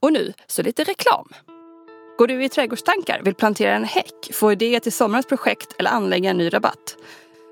[0.00, 1.28] Och nu så lite reklam.
[2.18, 6.30] Går du i trädgårdstankar, vill plantera en häck, få idéer till sommarens projekt eller anlägga
[6.30, 6.96] en ny rabatt?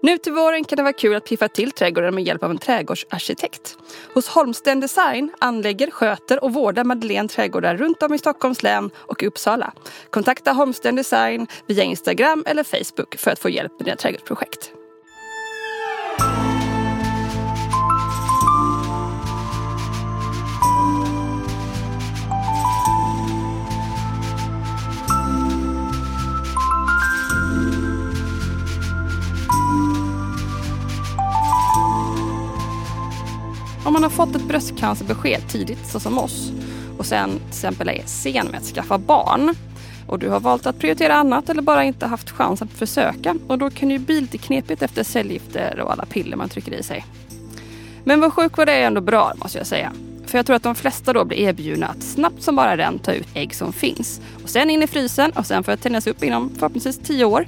[0.03, 2.59] Nu till våren kan det vara kul att piffa till trädgården med hjälp av en
[2.59, 3.77] trädgårdsarkitekt.
[4.15, 9.23] Hos Holmsten Design anlägger, sköter och vårdar Madeleine trädgårdar runt om i Stockholms län och
[9.23, 9.73] Uppsala.
[10.11, 14.73] Kontakta Holmsten Design via Instagram eller Facebook för att få hjälp med dina trädgårdsprojekt.
[33.89, 36.53] Om man har fått ett bröstcancerbesked tidigt, så som oss,
[36.99, 39.55] och sen till exempel är sen med att skaffa barn
[40.07, 43.59] och du har valt att prioritera annat eller bara inte haft chans att försöka och
[43.59, 46.83] då kan det ju bli lite knepigt efter cellgifter och alla piller man trycker i
[46.83, 47.05] sig.
[48.05, 49.93] Men vår sjukvård är ändå bra måste jag säga.
[50.27, 53.13] För jag tror att de flesta då blir erbjudna att snabbt som bara den ta
[53.13, 54.21] ut ägg som finns.
[54.43, 57.47] Och sen in i frysen och sen får det tändas upp inom förhoppningsvis tio år.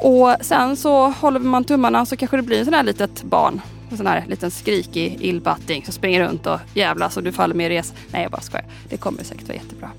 [0.00, 3.60] Och sen så håller man tummarna så kanske det blir en sån här litet barn
[3.90, 7.72] en sån här liten skrikig illbatting som springer runt och jävlas och du faller med
[7.72, 7.94] i res.
[8.10, 8.66] Nej, jag bara skojar.
[8.88, 9.90] Det kommer säkert vara jättebra.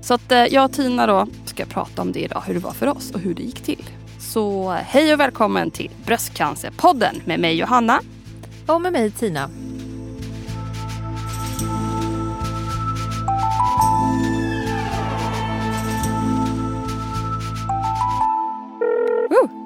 [0.00, 2.72] Så att eh, jag och Tina då ska prata om det idag, hur det var
[2.72, 3.84] för oss och hur det gick till.
[4.18, 8.00] Så hej och välkommen till Bröstcancerpodden med mig Johanna.
[8.66, 9.50] Och med mig Tina.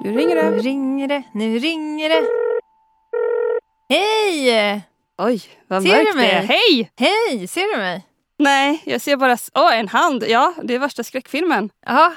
[0.09, 0.51] Nu ringer det.
[0.51, 2.27] Nu ringer det, nu ringer det.
[3.89, 4.81] Hej!
[5.17, 6.27] Oj, vad Ser mörkt du mig?
[6.27, 6.41] det är.
[6.43, 6.91] Hej!
[6.97, 8.05] Hej, ser du mig?
[8.37, 9.37] Nej, jag ser bara...
[9.53, 10.23] Åh, en hand!
[10.27, 11.69] Ja, det är värsta skräckfilmen.
[11.85, 12.13] Ja,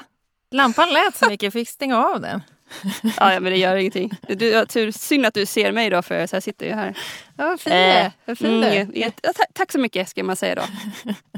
[0.51, 2.41] lampan lät så mycket, jag fick stänga av den.
[3.19, 4.11] Ja, men det gör ingenting.
[4.27, 6.97] Du, ja, tur, synd att du ser mig då, för så här sitter jag här.
[7.37, 8.11] Ja, vad fin du är.
[8.25, 8.67] Vad fin du.
[8.67, 10.63] Mm, ja, ta- tack så mycket ska man säga då.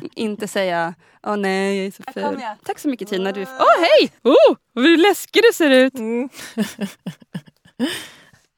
[0.16, 2.56] Inte säga åh nej jag är så jag.
[2.64, 3.32] Tack så mycket Tina.
[3.32, 3.42] Du...
[3.42, 4.12] Åh hej!
[4.24, 5.94] Oh, vad läskig du ser ut.
[5.94, 6.30] Mm.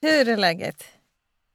[0.02, 0.84] Hur är läget?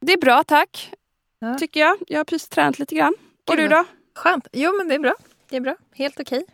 [0.00, 0.92] Det är bra tack.
[1.38, 1.54] Ja.
[1.58, 1.97] Tycker jag.
[2.08, 3.14] Jag har precis tränat lite grann.
[3.50, 3.84] Och du då?
[4.14, 4.48] Skönt.
[4.52, 5.14] Jo, men det är bra.
[5.48, 5.76] Det är bra.
[5.94, 6.44] Helt okej.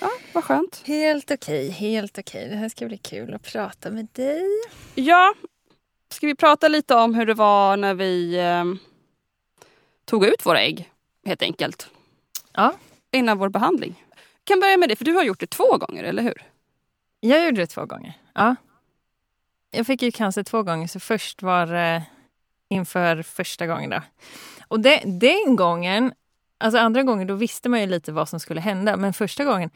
[0.00, 0.82] Ja, vad skönt.
[0.84, 2.48] Helt okej, helt okej.
[2.48, 4.46] Det här ska bli kul att prata med dig.
[4.94, 5.34] Ja,
[6.12, 8.64] ska vi prata lite om hur det var när vi eh,
[10.04, 10.90] tog ut våra ägg
[11.26, 11.88] helt enkelt.
[12.52, 12.72] Ja.
[13.12, 14.04] Innan vår behandling.
[14.44, 16.42] kan börja med det, för du har gjort det två gånger, eller hur?
[17.20, 18.12] Jag gjorde det två gånger.
[18.34, 18.56] Ja.
[19.70, 22.02] Jag fick ju cancer två gånger, så först var det
[22.68, 23.90] inför första gången.
[23.90, 24.02] Då.
[24.68, 26.12] Och det, den gången,
[26.58, 28.96] alltså andra gången, då visste man ju lite vad som skulle hända.
[28.96, 29.70] Men första gången,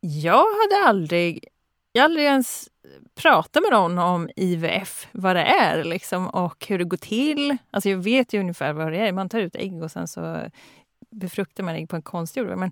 [0.00, 1.48] jag hade aldrig,
[1.92, 2.68] jag aldrig ens
[3.14, 7.56] pratat med någon om IVF, vad det är liksom, och hur det går till.
[7.70, 9.12] Alltså jag vet ju ungefär vad det är.
[9.12, 10.50] Man tar ut ägg och sen så
[11.10, 12.58] befruktar man ägg på en konstgjord.
[12.58, 12.70] Men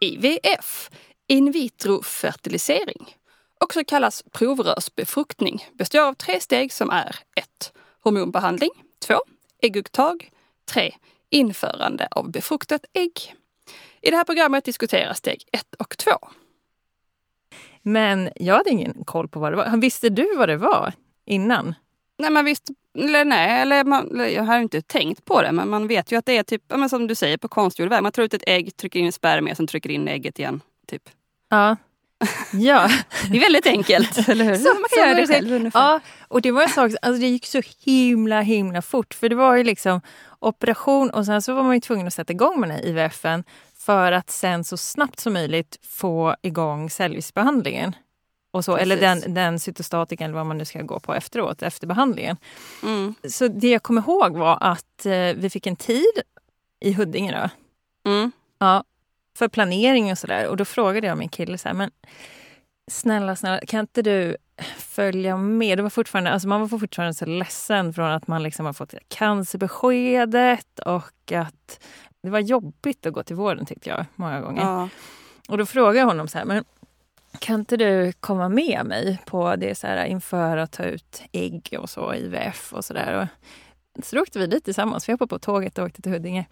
[0.00, 0.90] IVF,
[1.26, 3.16] in vitro fertilisering,
[3.60, 7.72] också kallas provrörsbefruktning, består av tre steg som är 1.
[8.00, 8.70] Hormonbehandling
[9.06, 9.14] 2.
[9.62, 10.30] Ägguttag
[10.72, 10.94] 3.
[11.34, 13.34] Införande av befruktat ägg.
[14.02, 16.10] I det här programmet diskuteras steg 1 och 2.
[17.82, 19.76] Men jag hade ingen koll på vad det var.
[19.76, 20.92] Visste du vad det var
[21.26, 21.74] innan?
[22.18, 22.68] Nej, man visst,
[22.98, 26.26] eller nej, eller man, jag har inte tänkt på det, men man vet ju att
[26.26, 28.02] det är typ, men som du säger, på konstgjord väg.
[28.02, 30.60] Man tar ut ett ägg, trycker in en spermie, sen trycker in ägget igen.
[30.88, 31.02] Typ.
[31.50, 31.76] Ja.
[32.52, 32.88] Ja,
[33.30, 34.54] Det är väldigt enkelt, eller hur?
[34.56, 35.80] Så- man kan göra det det själv ungefär.
[35.80, 39.14] ja, och det var en sak, alltså det gick så himla himla fort.
[39.14, 40.00] För det var ju liksom
[40.48, 43.44] operation och sen så var man ju tvungen att sätta igång med den här IVFen
[43.76, 47.96] för att sen så snabbt som möjligt få igång cellgiftsbehandlingen.
[48.50, 51.86] Och så, eller den, den cytostatiken eller vad man nu ska gå på efteråt, efter
[51.86, 52.36] behandlingen.
[52.82, 53.14] Mm.
[53.28, 56.22] Så det jag kommer ihåg var att eh, vi fick en tid
[56.80, 57.48] i Huddinge då,
[58.10, 58.32] Mm.
[58.58, 58.84] Ja,
[59.38, 60.48] för planering och sådär.
[60.48, 61.90] Och då frågade jag min kille så här, men
[62.90, 64.36] snälla, snälla, kan inte du
[64.76, 65.78] följa med?
[65.78, 68.94] Det var fortfarande, alltså man var fortfarande så ledsen från att man liksom har fått
[69.08, 71.84] cancerbeskedet och att
[72.22, 74.62] det var jobbigt att gå till vården tyckte jag många gånger.
[74.62, 74.88] Ja.
[75.48, 76.64] Och då frågade jag honom så här, men
[77.38, 81.76] kan inte du komma med mig på det så här inför att ta ut ägg
[81.78, 83.28] och så, IVF och sådär.
[84.02, 85.08] Så då åkte vi dit tillsammans.
[85.08, 86.46] Vi hoppade på tåget och åkte till Huddinge.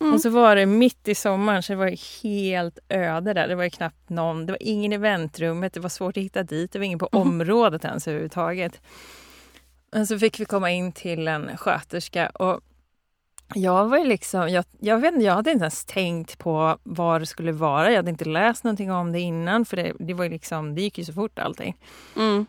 [0.00, 0.14] Mm.
[0.14, 3.48] Och så var det mitt i sommaren så det var helt öde där.
[3.48, 6.42] Det var ju knappt någon, det var ingen i väntrummet, det var svårt att hitta
[6.42, 7.22] dit, det var ingen på Mhm.
[7.22, 8.80] området ens överhuvudtaget.
[9.92, 12.60] Men så fick vi komma in till en sköterska och
[13.54, 17.26] jag var ju liksom, jag, jag vet jag hade inte ens tänkt på vad det
[17.26, 17.90] skulle vara.
[17.90, 20.98] Jag hade inte läst någonting om det innan för det, det var liksom, det gick
[20.98, 21.76] ju så fort allting.
[22.16, 22.46] Mm.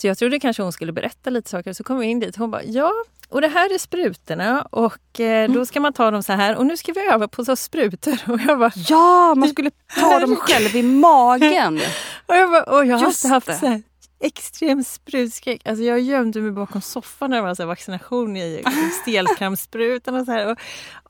[0.00, 1.72] Så jag trodde kanske hon skulle berätta lite saker.
[1.72, 2.92] Så kom vi in dit hon bara, ja,
[3.28, 6.66] och det här är sprutorna och eh, då ska man ta dem så här och
[6.66, 8.18] nu ska vi öva på så sprutor.
[8.26, 9.70] Och jag bara, Ja, man skulle
[10.00, 11.80] ta dem själv i magen.
[12.26, 13.54] och jag, bara, och jag har Just haft det.
[13.54, 13.82] så här
[14.20, 15.66] extrem sprutskräck.
[15.68, 18.64] Alltså jag gömde mig bakom soffan när det var så vaccination i
[19.02, 20.50] stelkrampssprutan och så här.
[20.52, 20.58] Och,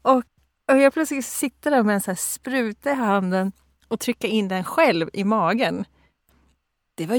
[0.03, 0.23] och,
[0.73, 3.53] och jag plötsligt sitter där med en så här spruta i handen
[3.89, 5.85] och trycka in den själv i magen.
[6.95, 7.17] Det var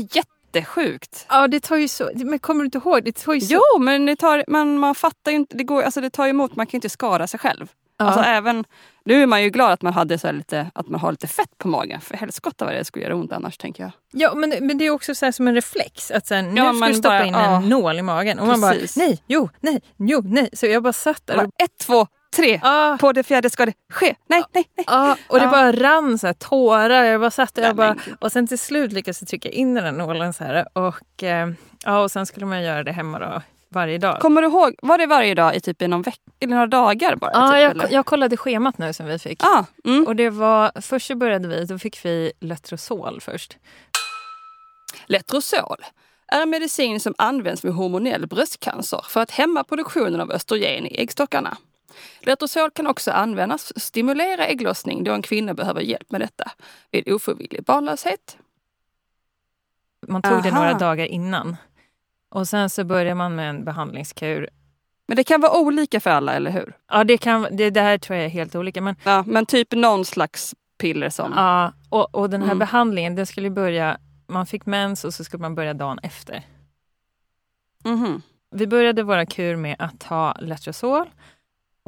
[0.54, 1.26] jättesjukt.
[1.30, 2.10] Ja, det tar ju så...
[2.16, 3.04] Men kommer du inte ihåg?
[3.04, 3.54] Det tar ju så...
[3.54, 5.58] Jo, men det tar, man, man fattar ju inte.
[5.58, 7.72] Det, går, alltså det tar emot, man kan ju inte skada sig själv.
[8.00, 8.06] Ja.
[8.06, 8.64] Alltså även,
[9.06, 11.58] nu är man ju glad att man, hade så lite, att man har lite fett
[11.58, 12.02] på magen.
[12.02, 13.92] För helskotta vad det skulle göra ont annars tänker jag.
[14.12, 16.12] Ja, men, men det är också så här som en reflex.
[16.12, 17.58] Att sen, nu Ja, ska du stoppa bara- in ja.
[17.58, 18.40] en nål i magen.
[18.40, 18.98] Och man bara, Precis.
[18.98, 20.50] nej, jo, nej, jo, nej.
[20.54, 21.36] Så jag bara satt där.
[21.36, 22.60] Bara, Och, ett, två, tre.
[22.64, 24.16] ah, På det fjärde ska det ske.
[24.28, 24.86] Nej, nej, nej.
[24.88, 27.04] ah, och det bara rann så här, tårar.
[27.04, 27.64] Jag bara satt där.
[27.64, 30.66] Jag bara, och sen till slut lyckades jag trycka in den där nålen så här.
[30.74, 31.50] Och, eh,
[31.86, 34.20] ja, och sen skulle man göra det hemma då, varje dag.
[34.20, 37.16] Kommer du ihåg, var det varje dag i typ i någon vecka, eller några dagar
[37.16, 37.32] bara?
[37.34, 37.88] Ja, typ, jag, eller?
[37.92, 39.44] jag kollade schemat nu som vi fick.
[39.44, 40.08] Ah, mm.
[40.08, 43.58] Och det var, först så började vi, då fick vi Letrozol först.
[45.06, 45.78] Letrozol
[46.28, 51.02] är en medicin som används vid hormonell bröstcancer för att hämma produktionen av östrogen i
[51.02, 51.58] äggstockarna.
[52.20, 56.52] Letrozol kan också användas för att stimulera ägglossning då en kvinna behöver hjälp med detta
[56.92, 58.38] vid ofrivillig barnlöshet.
[60.08, 60.60] Man tog det Aha.
[60.60, 61.58] några dagar innan.
[62.30, 64.50] Och sen så började man med en behandlingskur.
[65.08, 66.74] Men det kan vara olika för alla, eller hur?
[66.92, 68.82] Ja, det, kan, det, det här tror jag är helt olika.
[68.82, 71.34] Men, Ja, men typ någon slags piller som...
[71.36, 72.60] ja, och, och den här Mm.
[72.60, 73.98] behandlingen, den skulle börja...
[74.28, 76.44] Man fick mens och så skulle man börja dagen efter.
[77.86, 78.22] Mhm.
[78.52, 81.10] Vi började våra kur med att ta Letrozol.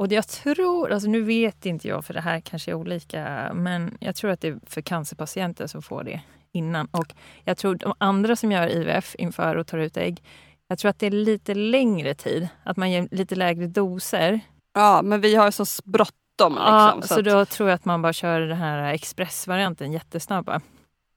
[0.00, 3.96] Och jag tror, alltså nu vet inte jag för det här kanske är olika, men
[4.00, 6.20] jag tror att det är för cancerpatienter som får det
[6.52, 6.86] innan.
[6.90, 7.14] Och
[7.44, 10.22] jag tror de andra som gör IVF inför och tar ut ägg,
[10.68, 14.40] jag tror att det är lite längre tid, att man ger lite lägre doser.
[14.74, 16.52] Ja, men vi har så bråttom.
[16.52, 19.92] Liksom, ja, så så att- då tror jag att man bara kör den här expressvarianten
[19.92, 20.60] jättesnabba.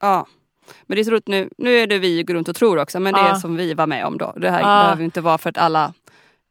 [0.02, 0.28] Ja.
[0.86, 3.00] Men det är så roligt nu, nu är det vi går runt och tror också,
[3.00, 4.34] men det är som vi var med om då.
[4.38, 4.84] Det här Ja.
[4.84, 5.94] behöver inte vara för att alla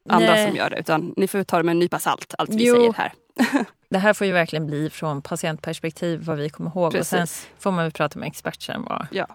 [0.09, 0.47] andra Nej.
[0.49, 2.75] som gör det, utan ni får ta det med en nypa salt, allt vi Jo.
[2.75, 3.13] säger här.
[3.89, 6.95] Det här får ju verkligen bli från patientperspektiv vad vi kommer ihåg.
[6.95, 7.49] Och sen Precis.
[7.59, 9.27] får man väl prata med expert sen vad, Ja.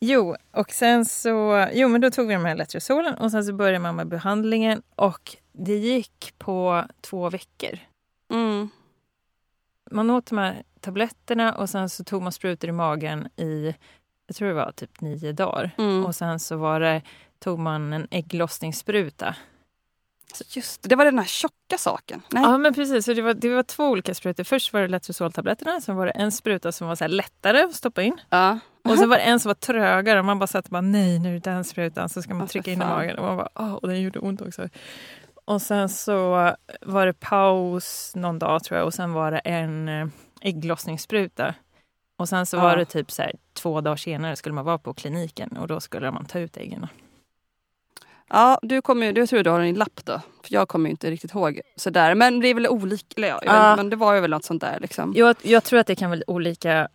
[0.00, 3.52] Jo, och sen så, jo men då tog vi de här Letrozolen och sen så
[3.52, 7.78] började man med behandlingen och det gick på två veckor.
[8.32, 8.68] Mm.
[9.90, 13.74] Man åt de här tabletterna och sen så tog man sprutor i magen i,
[14.26, 15.70] jag tror det var typ nio dagar.
[15.78, 16.06] Mm.
[16.06, 17.02] Och sen så var det,
[17.38, 19.34] tog man en ägglossningsspruta.
[20.48, 22.22] Just det, det var den här tjocka saken.
[22.30, 22.42] Nej.
[22.42, 24.44] Ja men precis, så det var, det var två olika sprutor.
[24.44, 28.02] Först var det Letrozoltabletterna, sen var det en spruta som var så lättare att stoppa
[28.02, 28.20] in.
[28.30, 28.58] Ja.
[28.84, 31.18] Och så var det en som var trögare och man bara satt och bara nej
[31.18, 33.48] nu är det den sprutan så ska man trycka in i magen och man bara
[33.54, 34.68] åh och den gjorde ont också.
[35.44, 36.30] Och sen så
[36.80, 40.06] var det paus någon dag tror jag och sen var det en eh,
[40.40, 41.54] ägglossningsspruta.
[42.18, 42.62] Och sen så Ja.
[42.62, 45.80] var det typ så här, två dagar senare skulle man vara på kliniken och då
[45.80, 46.86] skulle man ta ut äggen.
[48.32, 50.12] Ja, du kommer ju, du tror du har en lapp då.
[50.42, 52.14] För jag kommer inte riktigt ihåg sådär.
[52.14, 53.76] Men det är väl olika, eller ja, jag Ja.
[53.76, 55.12] men det var ju väl något sånt där liksom.
[55.16, 56.88] Jag, jag tror att det kan vara olika.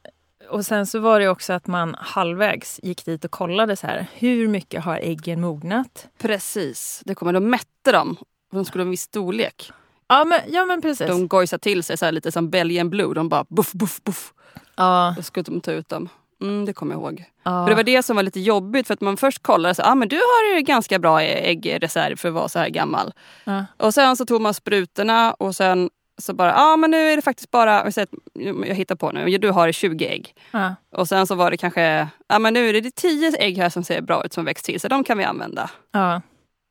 [0.50, 4.08] Och sen så var det också att man halvvägs gick dit och kollade så här,
[4.14, 6.08] hur mycket har äggen mognat?
[6.18, 8.18] Precis, det kommer, de mätte dem.
[8.52, 9.72] De skulle ha en viss storlek.
[10.08, 11.08] Ja men, ja, men precis.
[11.08, 13.14] De gojsade till sig så här, lite som Belgian Blue.
[13.14, 14.34] De bara buff, buff, buff.
[14.76, 16.10] ja, Då skulle de ta ut dem.
[16.42, 17.26] Mm, det kommer jag ihåg.
[17.44, 17.66] ja.
[17.66, 19.96] För det var det som var lite jobbigt för att man först kollade så ah,
[19.96, 23.14] men du har ganska bra äggreserv för att vara så här gammal.
[23.44, 23.66] Ja.
[23.78, 25.90] Och sen så tog man sprutorna och sen
[26.22, 27.92] så bara, ja ah, men nu är det faktiskt bara,
[28.34, 30.36] jag, hittar på nu, du har 20 ägg.
[30.52, 30.76] Ja.
[30.92, 33.70] Och sen så var det kanske, ja ah, men nu är det 10 ägg här
[33.70, 35.70] som ser bra ut som växt till så de kan vi använda.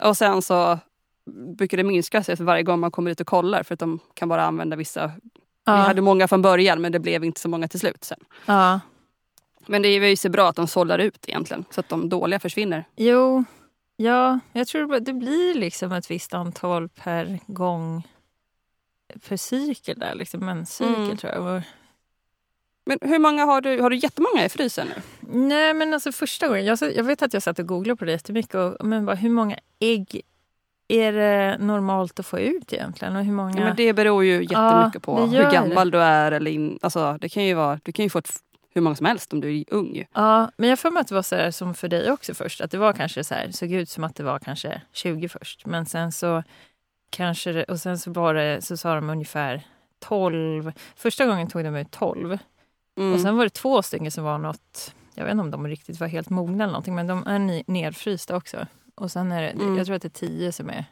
[0.03, 0.79] Och sen så
[1.59, 3.99] brukar det minska sig för varje gång man kommer ut och kollar för att de
[4.15, 5.11] kan bara använda vissa.
[5.67, 8.19] Vi hade många från början men det blev inte så många till slut sen.
[9.67, 12.41] Men det är ju så bra att de sållar ut egentligen så att de dåliga
[12.41, 12.85] försvinner.
[12.97, 13.45] Jo,
[13.97, 18.03] ja, jag tror det- blir liksom ett visst antal per gång
[19.29, 21.17] per cykel där, liksom menscykel Mm.
[21.17, 21.63] tror jag.
[22.87, 23.81] Men hur många har du?
[23.81, 25.03] Har du jättemånga i frysen nu?
[25.49, 28.13] Nej men alltså första gången, jag, jag vet att jag satt och googlade på det
[28.13, 30.21] jättemycket, och, men bara, hur många ägg
[30.89, 33.17] är det normalt att få ut egentligen?
[33.17, 33.59] Och hur många...
[33.59, 36.33] Ja, men det beror ju jättemycket Ja, på hur gammal du är.
[36.33, 38.31] Eller in, alltså, det kan ju vara, du kan ju få ett,
[38.77, 40.05] hur många som helst om du är ung.
[40.15, 42.61] Ja, men jag får mig att det var så här som för dig också först.
[42.61, 45.67] Att det var kanske så här, såg ut som att det var kanske 20 först.
[45.67, 46.43] Men sen så
[47.11, 49.63] kanske det, och sen så var det, så sa de ungefär
[49.99, 50.73] 12.
[50.97, 52.39] Första gången tog de ut 12.
[52.99, 53.13] Mm.
[53.15, 56.01] Och sen var det två stycken som var något jag vet inte om de riktigt
[56.01, 58.67] var helt mogna eller någonting, men de är nedfrysta också.
[58.95, 59.77] Och sen är det, Mm.
[59.77, 60.85] jag tror att det är tio som är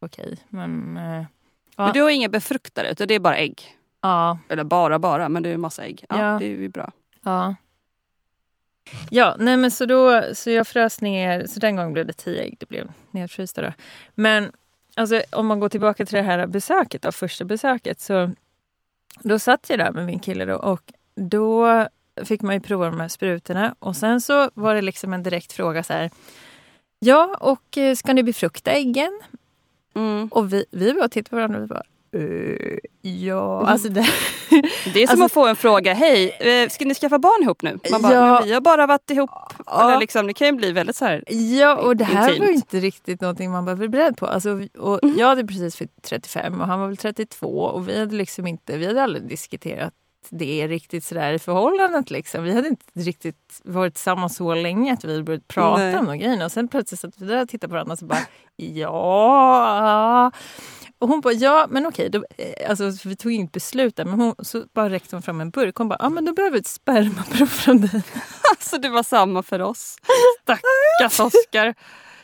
[0.00, 0.38] okej.
[0.48, 1.24] Men eh,
[1.76, 1.84] Ja.
[1.84, 3.62] Men du har inga befruktare utan det är bara ägg.
[4.00, 6.04] ja, Eller bara bara, men det är massa ägg.
[6.08, 6.38] Ja, Ja.
[6.38, 6.92] Det är ju bra.
[7.24, 7.54] Ja.
[9.10, 12.42] Ja, nej men så då, så jag frös ner, så den gången blev det tio
[12.42, 13.72] ägg, det blev nedfrysta då.
[14.14, 14.52] Men
[14.94, 18.30] alltså om man går tillbaka till det här besöket då, första besöket, så
[19.20, 21.86] då satt jag där med min kille då och då
[22.24, 25.52] fick man ju prova de här sprutorna och sen så var det liksom en direkt
[25.52, 26.10] fråga så här.
[26.98, 29.20] Ja, och eh, ska ni befrukta äggen?
[29.94, 30.28] Mm.
[30.28, 31.82] Och vi, vi bara tittade på varandra och vi bara,
[32.14, 32.78] "Eh,
[33.10, 34.06] ja, alltså det,
[34.94, 37.62] Det är som Alltså- att få en fråga, hej, eh, ska ni skaffa barn ihop
[37.62, 37.78] nu?
[37.90, 38.42] Man bara, Ja.
[38.44, 39.30] vi har bara varit ihop.
[39.66, 39.88] Ja.
[39.88, 41.24] Eller liksom, det kan ju bli väldigt så här.
[41.32, 42.54] Ja, och det här var ju Intimt.
[42.74, 44.26] inte riktigt någonting man var beredd på.
[44.26, 48.14] Alltså, och Jag hade precis fyllt 35 och han var väl 32 och vi hade
[48.16, 49.92] liksom inte, vi hade aldrig diskuterat
[50.30, 52.10] det riktigt sådär i förhållandet.
[52.10, 52.44] Liksom.
[52.44, 55.98] Vi hade inte riktigt varit tillsammans så länge att vi börjat prata Nej.
[55.98, 56.44] om de grejerna.
[56.44, 58.18] Och sen plötsligt satt vi där och tittade på varandra och så bara
[58.56, 60.30] ja.
[61.02, 64.20] Och hon bara ja men okej, då, eh, alltså, vi tog inget beslut där men
[64.20, 65.76] hon, så bara räckte hon fram en burk.
[65.76, 68.02] Hon bara ja men då behöver vi ett spermaprov från dig.
[68.50, 69.96] Alltså det var samma för oss.
[70.42, 71.74] Stackars Oskar.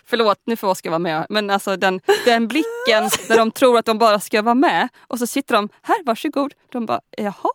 [0.04, 1.26] Förlåt, nu får Oskar vara med.
[1.28, 5.18] Men alltså den, den blicken när de tror att de bara ska vara med och
[5.18, 6.54] så sitter de här, varsågod.
[6.72, 7.50] De bara, jaha.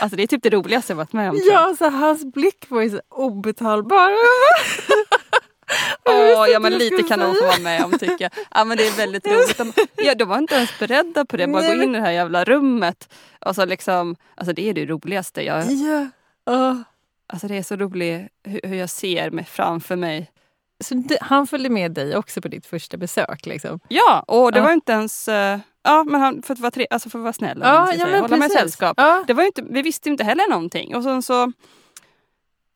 [0.00, 1.40] Alltså det är typ det roligaste jag varit med om.
[1.52, 4.10] Ja, så hans blick var ju så obetalbar.
[6.04, 8.30] Åh, ja men lite kan de få vara med om tycker jag.
[8.54, 9.58] Ja men det är väldigt roligt.
[9.58, 11.46] De, ja, de var inte ens beredda på det.
[11.46, 13.12] Bara Nej, gå in i det här jävla rummet.
[13.46, 15.42] Och så liksom, alltså det är det roligaste.
[15.42, 16.06] Jag, Ja.
[16.44, 16.82] ja.
[17.26, 20.30] alltså det är så roligt hur, hur jag ser mig framför mig.
[20.84, 23.46] Så det, han följde med dig också på ditt första besök?
[23.46, 23.80] Liksom.
[23.88, 24.64] Ja, och det Ja.
[24.64, 25.28] var inte ens...
[25.28, 27.58] eh, ja, men han, för att vara, tre, alltså för att vara snäll.
[27.62, 28.52] Ja, ja, men Hålla precis.
[28.58, 28.94] sällskap.
[28.96, 29.24] Ja.
[29.26, 30.96] Det var inte, vi visste inte heller någonting.
[30.96, 31.52] Och sen så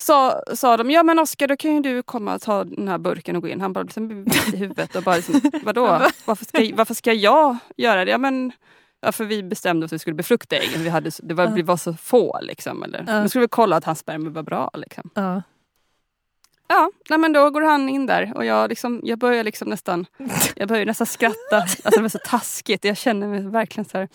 [0.02, 2.98] sa, sa de, ja men Oskar då kan ju du komma och ta den här
[2.98, 3.60] burken och gå in.
[3.60, 6.00] Han bara liksom i huvudet och bara liksom, vadå?
[6.24, 8.10] Varför ska, varför ska jag göra det?
[8.10, 8.52] Ja, men,
[9.00, 10.82] ja, för vi bestämde att vi skulle befrukta äggen.
[10.82, 12.82] Vi, hade, det var, vi var så få liksom.
[12.82, 13.22] Eller, Ja.
[13.22, 14.70] Nu skulle vi kolla att hans spermier var bra.
[14.74, 15.10] Liksom.
[15.14, 15.42] Ja.
[16.68, 20.06] Ja, nej, men då går han in där och jag, liksom, jag börjar liksom nästan
[20.56, 21.56] jag börjar nästan skratta.
[21.56, 22.84] Alltså det var så taskigt.
[22.84, 24.08] Jag känner mig verkligen så här,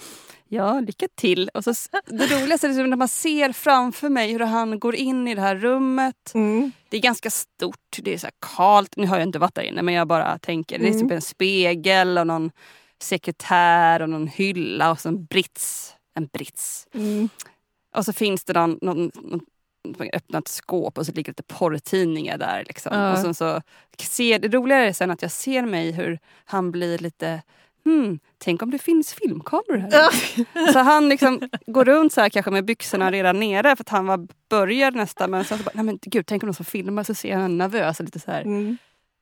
[0.55, 1.50] ja lycka till.
[1.53, 1.74] Och så,
[2.05, 5.41] det roligaste är liksom när man ser framför mig hur han går in i det
[5.41, 6.31] här rummet.
[6.33, 6.71] Mm.
[6.89, 8.95] Det är ganska stort, det är så kalt.
[8.97, 10.79] Nu har jag inte varit där inne men jag bara tänker.
[10.79, 11.01] Det är Mm.
[11.01, 12.51] typ en spegel och någon
[13.01, 15.95] sekretär och någon hylla och så en brits.
[16.15, 16.88] En brits.
[16.93, 17.29] Mm.
[17.95, 19.12] Och så finns det någon, någon,
[19.83, 22.63] någon öppnat skåp och så ligger lite porrtidningar där.
[22.67, 22.97] Liksom.
[22.97, 23.27] Ja.
[23.29, 23.62] Och så
[24.00, 27.41] ser, det roliga är sen att jag ser mig hur han blir lite
[27.85, 30.71] Hmm, tänk om det finns filmkameror här.
[30.73, 34.05] Så han liksom går runt så här kanske med byxorna redan nere för att han
[34.05, 37.03] var, börjar nästan men sen så bara, nej men gud tänk om någon som filmar
[37.03, 38.41] så ser han nervös och lite så här.
[38.41, 38.77] Mm.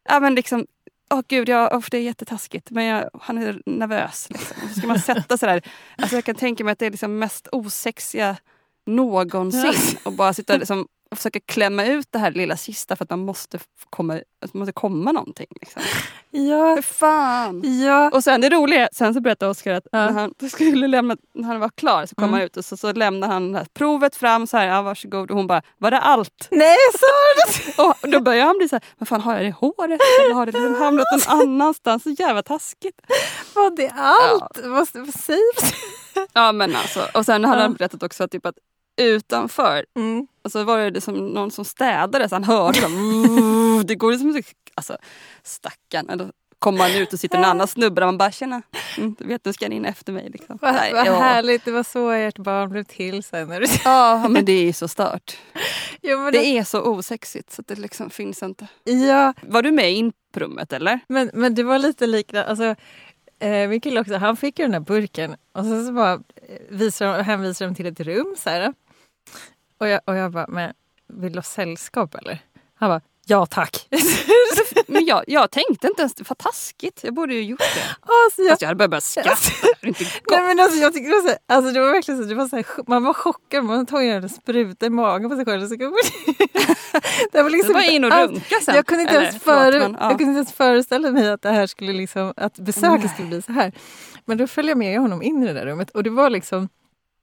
[0.09, 0.65] Ja men liksom,
[1.13, 4.27] åh gud ja, oh, det är jättetaskigt men jag, han är nervös.
[4.29, 4.67] Liksom.
[4.69, 5.61] Så ska man sätta sig där.
[5.97, 8.37] Alltså jag kan tänka mig att det är liksom mest osexiga
[8.85, 9.97] någonsin.
[10.03, 13.19] Och bara sitta liksom, och försöka klämma ut det här lilla sista för att man
[13.25, 13.59] måste
[13.89, 15.47] komma, det måste komma någonting.
[15.61, 15.81] Liksom.
[16.31, 16.75] Ja.
[16.75, 17.81] För fan!
[17.83, 18.09] Ja.
[18.13, 19.97] Och sen det roliga, sen så berättade Oskar att Ja.
[20.05, 22.33] när han skulle lämna, när han var klar så kom Mm.
[22.33, 25.31] han ut och så, så lämnade han provet fram så här, ja varsågod.
[25.31, 26.47] Och hon bara, var det allt?
[26.51, 29.51] Nej, sa Och då börjar han bli så här, men fan har jag det i
[29.51, 30.01] håret?
[30.25, 32.03] Eller har det liksom hamnat någon annanstans?
[32.03, 33.01] Så jävla taskigt.
[33.55, 34.59] Var det allt?
[34.63, 35.73] Vad, vad säger?
[36.33, 37.63] Ja men alltså, och sen hade Ja.
[37.63, 38.55] han berättat också typ att
[38.97, 40.27] utanför Mm.
[40.43, 43.83] och så var det liksom någon som städade så han hörde dem.
[43.87, 44.41] Det går liksom
[44.75, 44.97] alltså
[45.43, 46.09] stackarn.
[46.09, 48.61] Eller kommer man ut och sitter en annan snubbe där man bara känner,
[48.97, 50.29] mm, du vet du ska in efter mig.
[50.29, 50.57] Liksom.
[50.61, 51.19] Vad, Nej, vad ja.
[51.19, 53.47] härligt, det var så ert barn blev till sen.
[53.47, 53.65] När du...
[53.83, 55.37] Ja men det är ju så stört.
[56.01, 58.67] ja, men Det är så osexigt så att det liksom finns inte.
[58.83, 60.99] ja, Var du med in på rummet eller?
[61.07, 62.49] men, men det var lite liknande.
[62.49, 62.75] Alltså,
[63.39, 66.19] eh, min kille också, han fick ju den här burken och så, så bara eh,
[66.69, 68.35] visar de, hänvisar de till ett rum.
[68.37, 68.73] Så här.
[69.77, 70.73] Och, jag, och jag bara, men
[71.07, 72.39] vill du ha sällskap eller?
[72.75, 73.87] Han bara, ja tack.
[74.87, 77.03] Men jag, jag tänkte inte ens, vad taskigt.
[77.03, 77.65] Jag borde ju gjort det.
[78.25, 79.49] alltså, jag, Fast jag hade börjat börja skratta.
[79.81, 79.99] Gott.
[80.31, 82.47] Nej, men alltså, jag tycker det var, så, alltså, det var verkligen så, det var
[82.47, 85.67] så här, man var chockad, man tog en spruta i magen på sig själv.
[85.67, 85.75] Så
[87.31, 88.75] det var liksom Det var in och runka sen.
[88.75, 90.09] Jag kunde, inte Eller, ens före, men, ja.
[90.09, 93.41] jag kunde inte ens föreställa mig att det här skulle liksom, att besöket skulle bli
[93.41, 93.71] så här.
[94.25, 96.69] Men då följde jag med honom in i det där rummet och det var liksom,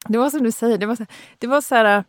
[0.09, 1.07] det var som du säger, det var så,
[1.39, 2.05] det var så här,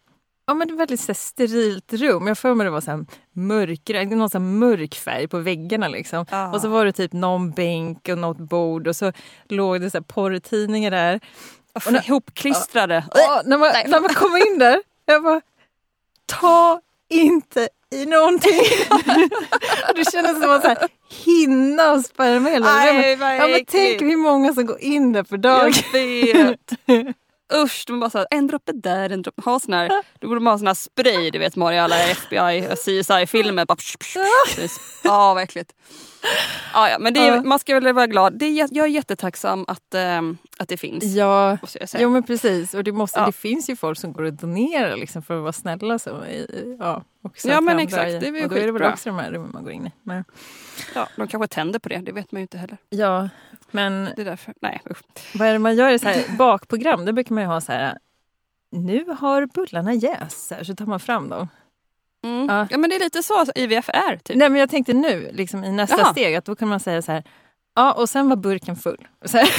[0.47, 2.27] ja men det var väldigt så här sterilt rum.
[2.27, 5.87] Jag får mig det var så här mörkgrönt, någon så här mörk färg på väggarna
[5.87, 6.25] liksom.
[6.31, 6.53] Ja.
[6.53, 9.11] Och så var det typ någon bänk och något bord och så
[9.49, 11.19] låg det så här porrtidningar där.
[11.73, 13.05] Och när, ihopklistrade.
[13.13, 15.41] Ja, när, man, när man kom in där, jag bara,
[16.25, 18.61] ta inte i någonting.
[19.95, 20.77] det kändes som här
[21.25, 25.23] hinna av sperma hela Aj, vad Ja, men tänk hur många som går in där
[25.23, 25.71] per dag.
[25.93, 26.73] Jag vet.
[27.55, 29.41] Usch, de bara så här, en droppe där, en droppe.
[29.45, 32.67] Ha sån här, då borde man ha sån här spray du vet Mario, alla FBI
[32.71, 33.65] och CSI-filmer.
[35.03, 35.73] Ja, vad äckligt.
[36.73, 37.41] Ja, ja, men är, Ja.
[37.43, 38.33] man ska väl vara glad.
[38.39, 41.03] Det är, jag är jättetacksam att, ehm, att det finns.
[41.03, 41.57] Ja,
[41.99, 42.73] jo men precis.
[42.73, 43.25] Och det, måste, Ja.
[43.25, 45.99] det finns ju folk som går och donerar liksom för att vara snälla.
[45.99, 48.19] Så, i- i- ja, också Ja, men exakt.
[48.19, 49.87] Det är väl och då är det väl också de här rummen man går in
[49.87, 49.91] i.
[50.03, 50.23] Men,
[50.95, 52.77] Ja, de kanske tänder på det, det vet man ju inte heller.
[52.89, 53.29] ja,
[53.71, 54.53] men Det är därför.
[54.61, 55.35] Nej, usch.
[55.35, 57.05] vad är det man gör i så här bakprogram?
[57.05, 57.97] Då brukar man ju ha så här
[58.71, 61.47] nu har bullarna jäst, så tar man fram dem.
[62.23, 62.47] Mm.
[62.49, 62.67] Ja.
[62.69, 62.77] Ja.
[62.77, 64.17] men det är lite så IVF är.
[64.17, 64.37] Typ.
[64.37, 66.11] Nej men jag tänkte nu, liksom, i nästa Jaha.
[66.11, 67.23] steg, att då kan man säga så här,
[67.75, 69.07] ja och sen var burken full.
[69.25, 69.49] Så här.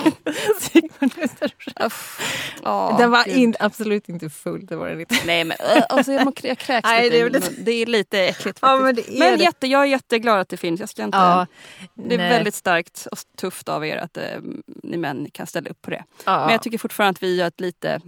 [1.86, 2.20] Uff.
[2.64, 5.14] Ja, Den var in, absolut inte full, det var den inte.
[5.26, 5.56] Nej men
[5.88, 7.14] alltså, jag, jag kräks Nej, lite.
[7.16, 7.42] det är munnen.
[7.64, 8.62] det är lite äckligt faktiskt.
[8.62, 9.44] Ja, men det är men det.
[9.44, 10.80] jätte, jag är jätteglad att det finns.
[10.80, 11.46] Jag ska inte, Ja,
[11.94, 12.30] det är nej.
[12.30, 14.24] väldigt starkt och tufft av er att eh,
[14.82, 16.04] ni män kan ställa upp på det.
[16.24, 16.40] ja.
[16.40, 18.00] Men jag tycker fortfarande att vi gör ett lite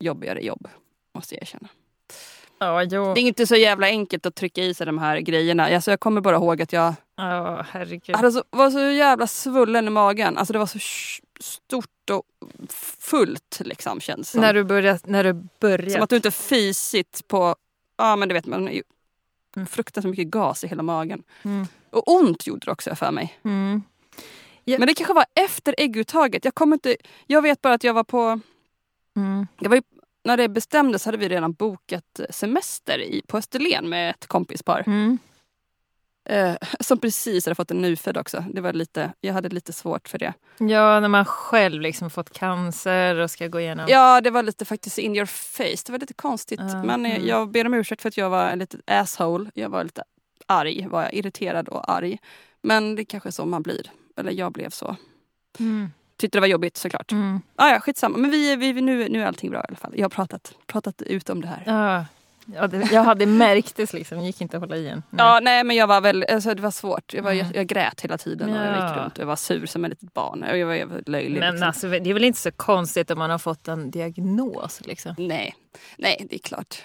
[0.00, 0.68] jobbigare jobb.
[1.14, 1.68] Måste jag erkänna.
[2.58, 2.84] ja.
[2.84, 5.66] Det är inte så jävla enkelt att trycka i sig de här grejerna.
[5.74, 8.16] Alltså, jag kommer bara ihåg att jag Ja, herregud.
[8.16, 10.38] hade så, var så jävla svullen i magen.
[10.38, 10.78] Alltså det var så
[11.40, 12.22] stort och
[12.98, 14.40] fullt liksom känns som.
[14.40, 15.90] När du började, när du började.
[15.90, 17.56] Som att du inte fisit på,
[17.96, 18.70] ja men det vet man,
[19.56, 19.66] Mm.
[19.66, 21.22] fruktansvärt mycket gas i hela magen.
[21.42, 21.66] Mm.
[21.90, 23.38] Och ont gjorde det också för mig.
[23.44, 23.82] Mm.
[24.64, 24.78] Ja.
[24.78, 26.44] Men det kanske var efter ägguttaget.
[26.44, 26.96] Jag, kommer inte,
[27.26, 28.40] jag vet bara att jag var på,
[29.16, 29.46] Mm.
[29.60, 29.82] det var ju,
[30.24, 34.84] när det bestämdes hade vi redan bokat semester i, på Österlen med ett kompispar.
[34.86, 35.18] Mm.
[36.28, 38.44] Eh, som precis hade fått en nyfödd också.
[38.52, 40.34] Det var lite, jag hade lite svårt för det.
[40.58, 43.86] Ja, när man själv liksom fått cancer och ska gå igenom.
[43.88, 45.82] Ja, det var lite faktiskt in your face.
[45.86, 46.60] Det var lite konstigt.
[46.60, 47.28] Ja, Men eh, mm.
[47.28, 49.50] jag ber om ursäkt för att jag var en liten asshole.
[49.54, 50.02] Jag var lite
[50.46, 52.18] arg, var jag irriterad och arg.
[52.62, 53.90] Men det är kanske är så man blir.
[54.16, 54.96] Eller jag blev så.
[55.58, 55.90] Mm.
[56.16, 57.12] Tyckte det var jobbigt såklart.
[57.12, 57.40] Mm.
[57.56, 58.18] Ah, ja, skitsamma.
[58.18, 59.92] Men vi, vi, nu, nu är allting bra i alla fall.
[59.96, 61.62] Jag har pratat, pratat ut om det här.
[61.66, 62.04] Ja.
[62.54, 65.02] Ja, det, jag hade märktes liksom, gick inte att hålla igen.
[65.10, 65.26] Nej.
[65.26, 67.14] Ja, nej men jag var väl, alltså, det var svårt.
[67.14, 67.46] Jag, var, Mm.
[67.46, 68.88] jag, jag grät hela tiden och jag Ja.
[68.88, 70.42] gick runt och jag var sur som ett litet barn.
[70.50, 71.40] Och jag var, jag var löjlig.
[71.40, 71.68] Men liksom.
[71.68, 74.80] alltså, det är väl inte så konstigt om man har fått en diagnos?
[74.84, 75.14] Liksom.
[75.18, 75.54] Nej,
[75.98, 76.82] nej det är klart.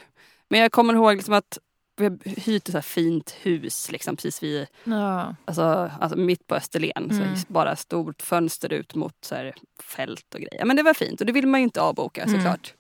[0.50, 1.58] Men jag kommer ihåg liksom att
[1.98, 5.36] vi har hyrt ett så fint hus liksom, precis vid, Ja.
[5.46, 7.12] alltså, alltså mitt på Österlen.
[7.12, 7.36] Mm.
[7.38, 10.66] Så bara stort fönster ut mot så här, fält och grejer.
[10.66, 12.36] Men det var fint och det vill man ju inte avboka Mm.
[12.36, 12.74] såklart.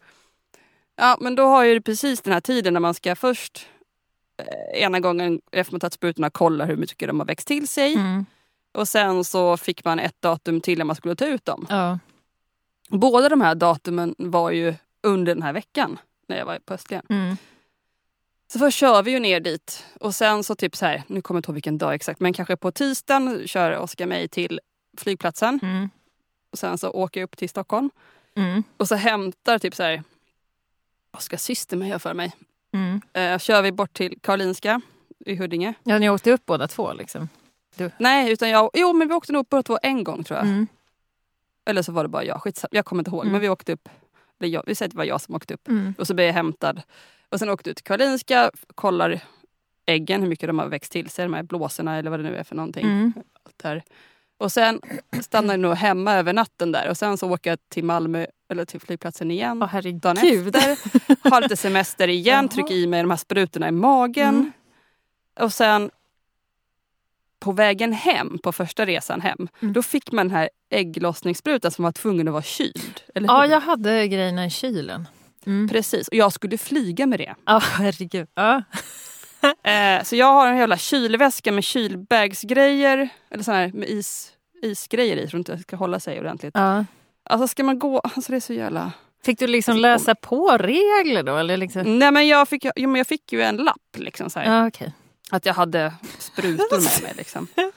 [0.95, 3.67] Ja men då har ju precis den här tiden när man ska först
[4.37, 7.93] eh, ena gången efter man tagit sprutorna kolla hur mycket de har växt till sig.
[7.93, 8.25] Mm.
[8.71, 11.67] Och sen så fick man ett datum till när man skulle ta ut dem.
[11.69, 11.99] Ja.
[12.89, 17.05] Båda de här datumen var ju under den här veckan när jag var på Österlen.
[17.09, 17.37] Mm.
[18.47, 21.37] Så först kör vi ju ner dit och sen så typ så här, nu kommer
[21.37, 24.59] jag inte ihåg vilken dag exakt, men kanske på tisdagen kör Oskar mig till
[24.97, 25.59] flygplatsen.
[25.63, 25.89] Mm.
[26.51, 27.89] Och sen så åker jag upp till Stockholm
[28.35, 28.63] Mm.
[28.77, 30.03] och så hämtar typ så här,
[31.17, 32.33] Oskars syster mig, jag för mig.
[32.73, 33.01] Mm.
[33.13, 34.81] Eh, kör vi bort till Karolinska
[35.25, 35.73] i Huddinge.
[35.83, 37.29] Ja, ni åkte upp båda två liksom?
[37.97, 40.47] Nej, utan jag, jo men vi åkte nog båda två en gång tror jag.
[40.47, 40.67] Mm.
[41.65, 43.21] Eller så var det bara jag, skitsamma, jag kommer inte ihåg.
[43.21, 43.31] Mm.
[43.31, 43.89] Men vi åkte upp,
[44.39, 45.67] eller jag, vi säger att det var jag som åkte upp.
[45.67, 45.93] Mm.
[45.97, 46.81] Och så blev jag hämtad.
[47.29, 49.19] Och sen åkte ut till Karolinska, kollar
[49.85, 52.35] äggen, hur mycket de har växt till sig, de här blåsorna eller vad det nu
[52.35, 52.85] är för någonting.
[52.85, 53.13] Mm.
[53.57, 53.83] Där.
[54.43, 54.81] Och sen
[55.21, 58.65] stannar jag nog hemma över natten där och sen så åker jag till Malmö, eller
[58.65, 59.63] till flygplatsen igen.
[59.63, 60.01] Åh herregud.
[60.01, 64.35] Dagen efter, har lite semester igen, trycker i mig de här sprutorna i magen.
[64.35, 64.51] Mm.
[65.39, 65.91] Och sen
[67.39, 69.73] på vägen hem, på första resan hem, Mm.
[69.73, 73.01] då fick man den här ägglossningssprutan som var tvungen att vara kyld.
[73.13, 75.07] Ja, jag hade grejerna i kylen.
[75.45, 75.69] Mm.
[75.69, 77.35] Precis, och jag skulle flyga med det.
[77.45, 78.27] Ja, herregud.
[78.35, 78.63] Ja.
[79.63, 85.17] Eh, så jag har en jävla kylväska med kylbagsgrejer, eller sån här med is, isgrejer
[85.17, 86.51] i, så att det ska hålla sig ordentligt.
[86.53, 86.85] Ja.
[87.29, 88.91] Alltså ska man gå, alltså det är så jävla...
[89.25, 91.37] Fick du liksom läsa på regler då?
[91.37, 91.99] Eller liksom?
[91.99, 94.67] Nej men jag fick, jo, men jag fick ju en lapp liksom så här, Ja,
[94.67, 94.93] okej.
[95.31, 97.13] Att jag hade sprutor med mig.
[97.17, 97.47] Liksom.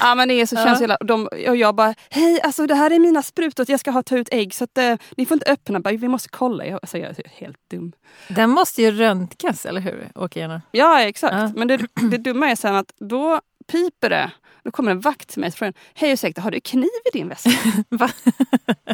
[0.00, 0.64] Ja men det är så Ja.
[0.64, 3.80] känns det jävla, de, och jag bara, hej alltså det här är mina sprutor, jag
[3.80, 6.28] ska ha ta ut ägg så att eh, ni får inte öppna, bara, vi måste
[6.28, 6.66] kolla.
[6.66, 7.92] Jag, alltså, jag är helt dum.
[8.28, 10.08] Den måste ju röntgas, eller hur?
[10.14, 10.62] Åkerierna.
[10.70, 11.50] Ja exakt, Ja.
[11.56, 13.40] men det, det dumma är sen att då
[13.72, 14.30] piper det.
[14.64, 17.28] Då kommer en vakt till mig och frågar, hej ursäkta har du kniv i din
[17.28, 17.50] väska?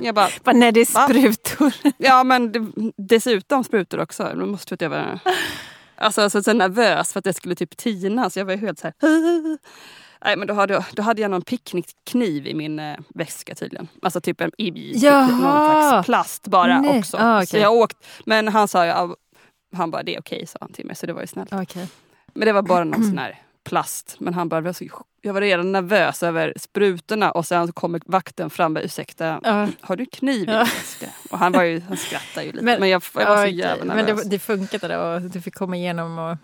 [0.00, 1.72] Jag bara, Bara, nej, det är sprutor.
[1.98, 4.32] ja men det, dessutom sprutor också.
[4.34, 5.20] Då måste jag vara
[5.98, 8.78] alltså, alltså, så nervös för att det skulle typ tina så jag var ju helt
[8.78, 8.94] så här.
[10.24, 13.88] Nej men då hade, då hade jag någon picknickkniv i min eh, väska tydligen.
[14.02, 15.26] Alltså typ en i, i Jaha.
[15.26, 16.98] någon slags plast bara Nej.
[16.98, 17.16] också.
[17.16, 17.46] Ah, okej.
[17.46, 19.16] Så jag åkt, men han sa ju, "Ja,
[19.76, 20.96] Han bara, det är okej, sa han till mig.
[20.96, 21.52] Så det var ju snällt.
[21.52, 21.86] Okej.
[22.34, 24.16] Men det var bara någon sån här plast.
[24.20, 28.50] Men han bara, "Jag var så- redan nervös över sprutorna och sen så kommer vakten
[28.50, 29.68] fram och ursäkta, Ja.
[29.80, 31.06] har du kniv i väska?
[31.30, 32.64] Och han, var ju, han skrattade ju lite.
[32.64, 34.22] Men- Men, jag, jag var så Okej, jävla Men nervös.
[34.22, 36.36] det, det funkade då och du fick komma igenom och...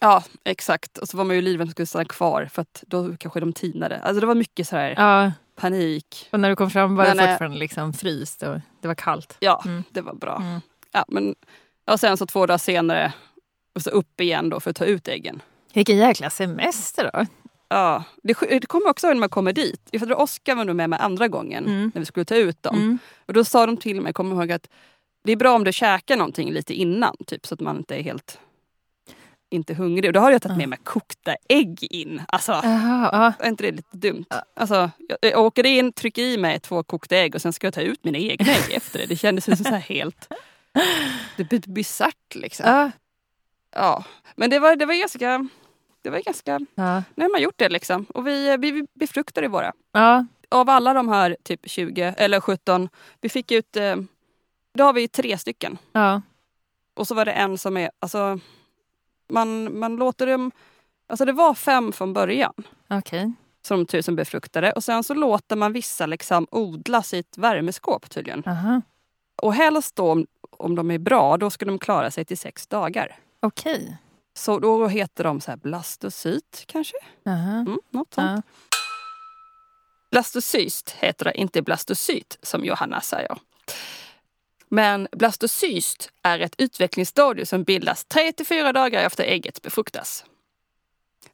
[0.00, 0.98] Ja, exakt.
[0.98, 3.52] Och så var man ju livrädd att skulle stanna kvar för att då kanske de
[3.52, 3.98] tinade.
[4.00, 6.28] Alltså det var mycket så här Ja, panik.
[6.32, 8.94] och när du kom fram var Men, det eh, fortfarande liksom fryst och det var
[8.94, 9.36] kallt.
[9.40, 9.84] Ja, Mm.
[9.90, 10.36] det var bra.
[10.36, 10.60] Mm.
[10.92, 11.34] Ja, men,
[11.90, 13.12] och sen så två dagar senare
[13.74, 15.42] och så upp igen då för att ta ut äggen.
[15.74, 17.26] Vilken jäkla semester då.
[17.68, 19.80] Ja, det, det kommer också när man kommer dit.
[19.90, 21.92] Jag tror Oskar var nog med mig andra gången Mm.
[21.94, 22.74] när vi skulle ta ut dem.
[22.76, 22.98] Mm.
[23.26, 24.68] Och då sa de till mig, kommer ihåg att
[25.24, 27.16] det är bra om du käkar någonting lite innan.
[27.26, 28.38] Typ så att man inte är helt
[29.50, 30.08] inte hungrig.
[30.08, 32.22] Och då har jag tagit med mig kokta ägg in.
[32.28, 33.44] Alltså, Jaha, ja.
[33.44, 34.24] är inte det lite dumt?
[34.56, 37.74] Alltså, jag, jag åker in, trycker i mig två kokta ägg och sen ska jag
[37.74, 39.06] ta ut mina egna ägg efter det.
[39.06, 40.28] Det kändes ju så här helt...
[41.36, 42.66] Det bisarrt liksom.
[42.66, 42.90] Ja.
[43.74, 44.04] Ja.
[44.36, 45.48] Men det var, det var ganska...
[46.02, 46.60] Det var ganska...
[46.74, 47.02] Ja.
[47.14, 48.04] Nu har man gjort det liksom.
[48.04, 49.72] Och vi, vi, vi befruktade våra.
[49.92, 50.26] ja.
[50.48, 52.88] Av alla de här typ 20 eller 17,
[53.20, 53.76] vi fick ut...
[53.76, 53.96] Eh,
[54.74, 55.78] då har vi tre stycken.
[55.92, 56.22] ja.
[56.94, 57.90] Och så var det en som är...
[57.98, 58.38] Alltså,
[59.28, 60.50] man, man låter dem...
[61.06, 62.52] Alltså det var fem från början.
[62.90, 63.32] Okej.
[63.62, 64.72] som tusen befruktade.
[64.72, 68.42] Och sen så låter man vissa liksom odlas i ett värmeskåp tydligen.
[68.46, 68.82] Aha.
[69.42, 72.66] Och helst då, om, om de är bra, då ska de klara sig till sex
[72.66, 73.16] dagar.
[73.40, 73.96] Okej.
[74.34, 76.96] Så då heter de så här blastocyt kanske?
[77.26, 77.50] Aha.
[77.50, 78.30] Mm, något sånt.
[78.36, 78.42] Ja.
[80.10, 83.38] Blastocyst heter det, inte blastocyt som Johanna säger.
[84.68, 90.24] Men blastocyst är ett utvecklingsstadium som bildas 3 till 4 dagar efter ägget befruktas.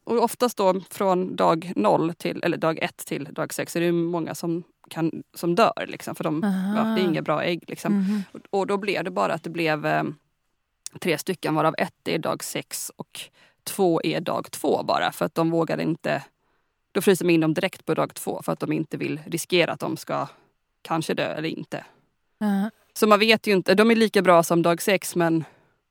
[0.03, 3.91] Och oftast då från dag 0 till, eller dag 1 till dag 6 är det
[3.91, 5.85] många som, kan, som dör.
[5.87, 6.41] Liksom, för de,
[6.77, 7.63] ja, det är inga bra ägg.
[7.67, 7.93] Liksom.
[7.93, 8.23] Mhm.
[8.31, 10.03] Och, och då blev det bara att det blev eh,
[10.99, 13.19] tre stycken varav ett är dag 6 och
[13.63, 15.11] två är dag 2 bara.
[15.11, 16.23] För att de vågade inte
[16.91, 19.71] då fryser de in dem direkt på dag två för att de inte vill riskera
[19.71, 20.27] att de ska
[20.81, 21.85] kanske dö eller inte.
[22.37, 22.69] Ja.
[22.93, 25.43] Så man vet ju inte, de är lika bra som dag sex men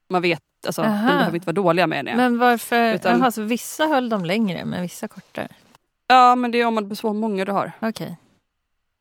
[0.09, 1.07] man vet, alltså, de Aha.
[1.09, 2.17] behöver inte vara dåliga menar jag.
[2.17, 2.95] Men varför?
[2.95, 5.49] Utan- Jaha, så vissa höll de längre men vissa kortare?
[6.07, 7.73] Ja men det är om man så många du har.
[7.81, 8.17] Okej.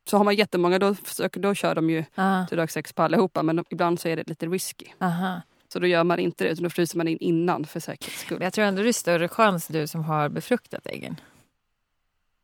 [0.04, 3.02] Så har man jättemånga då, försöker, då kör de ju Ah, till dag sex på
[3.02, 4.86] allihopa men ibland så är det lite risky.
[5.00, 5.40] aha.
[5.72, 8.42] Så då gör man inte det utan då fryser man in innan för säkerhets skull.
[8.42, 11.20] Jag tror ändå det är större chans du som har befruktat äggen.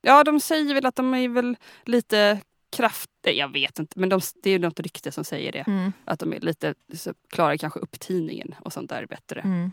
[0.02, 2.40] Ja de säger väl att de är väl lite
[2.76, 3.10] kraft...
[3.26, 5.64] nej, Jag vet inte men de, det är ju något rykte som säger det.
[5.66, 5.92] Mm.
[6.04, 9.40] Att de är lite, så klarar kanske upptiningen och sånt där bättre.
[9.40, 9.70] Mm.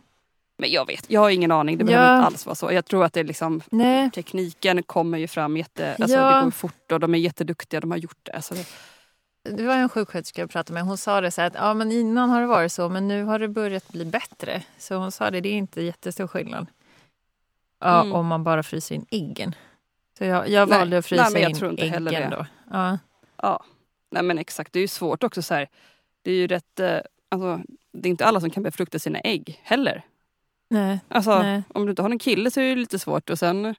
[0.58, 1.78] Men jag vet, jag har ingen aning.
[1.78, 1.88] Det Ja.
[1.88, 2.72] behöver inte alls vara så.
[2.72, 4.12] Jag tror att det är liksom Nej.
[4.12, 5.96] tekniken kommer ju fram jätte...
[6.00, 6.36] Alltså Ja.
[6.38, 7.80] det går fort och de är jätteduktiga.
[7.80, 8.32] De har gjort det.
[8.32, 8.66] Alltså det
[9.44, 10.84] Det var en sjuksköterska jag pratade med.
[10.84, 13.24] Hon sa det så här att ja, men innan har det varit så men nu
[13.24, 14.64] har det börjat bli bättre.
[14.78, 16.68] Så hon sa det, det är inte jättestor skillnad.
[17.80, 18.14] Ja, Mm.
[18.14, 19.56] Om man bara fryser in äggen.
[20.18, 22.28] Så jag, jag Nej, valde att frysa nej, in äggen det.
[22.32, 22.46] då.
[22.72, 22.98] Ja.
[23.42, 23.64] ja.
[24.12, 25.68] Nej men exakt, det är ju svårt också så här.
[26.22, 26.80] Det är ju rätt...
[26.80, 26.98] eh,
[27.30, 30.02] Alltså, det är inte alla som kan befrukta sina ägg heller.
[30.70, 31.00] Nej.
[31.08, 31.64] Alltså, Nej.
[31.74, 33.30] om du inte har en kille så är det lite svårt.
[33.30, 33.76] Och sen,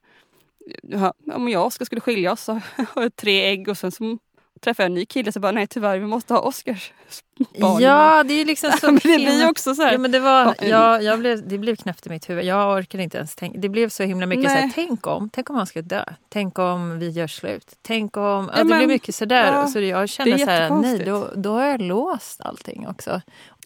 [1.33, 2.53] om jag Oskar skulle skilja oss så
[2.93, 4.17] har jag tre ägg och sen så
[4.63, 6.91] träffar jag en ny kille så bara nej tyvärr vi måste ha Oskars
[7.61, 7.81] barn.
[7.81, 9.91] Ja, det är liksom så men det blir också så här.
[9.91, 12.45] Ja, men det, var, Ja, ja, jag blev, det blev knäppt i mitt huvud.
[12.45, 13.59] Jag orkade inte ens tänka.
[13.59, 14.71] Det blev så himla mycket så här, Nej.
[14.75, 16.03] tänk om, tänk om han ska dö.
[16.29, 17.71] Tänk om vi gör slut.
[17.81, 19.53] Tänk om, ja, det men- blev mycket sådär.
[19.53, 23.21] ja, så jag det kände så här, nej då, då har jag låst allting också.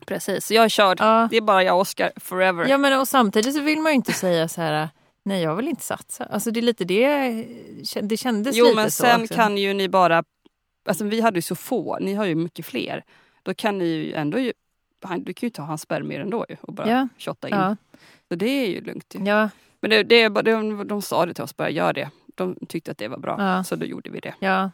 [0.05, 0.97] Precis, jag är körd.
[1.01, 1.27] Ja.
[1.31, 2.65] Det är bara jag och Oskar forever.
[2.67, 4.89] Ja, men och samtidigt så vill man ju inte säga så här,
[5.25, 6.23] nej jag vill inte satsa.
[6.25, 7.45] Alltså det är lite det,
[8.01, 9.33] det kändes jo lite men så sen också.
[9.33, 10.23] kan ju ni bara,
[10.88, 13.04] alltså vi hade ju så få, ni har ju mycket fler.
[13.43, 14.54] Då kan ni ju ändå, ju,
[15.17, 17.08] du kan ju ta hans spermier ändå ju och bara Ja.
[17.17, 17.56] shotta in.
[17.56, 17.76] Ja,
[18.30, 19.15] Så det är ju lugnt.
[19.19, 19.23] ju.
[19.26, 22.10] ja, Men det, det, bara- de, de sa det till oss, bara gör det.
[22.36, 23.63] De tyckte att det var bra, Ja.
[23.63, 24.34] så då gjorde vi det.
[24.39, 24.71] ja.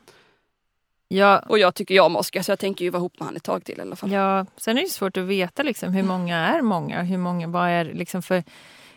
[1.08, 3.36] Ja, Och jag tycker jag om Oskar så jag tänker ju vara ihop med han
[3.36, 4.12] ett tag till i alla fall.
[4.12, 7.02] Ja, sen är det svårt att veta liksom, hur många är många.
[7.02, 8.44] Hur många, vad är, liksom, för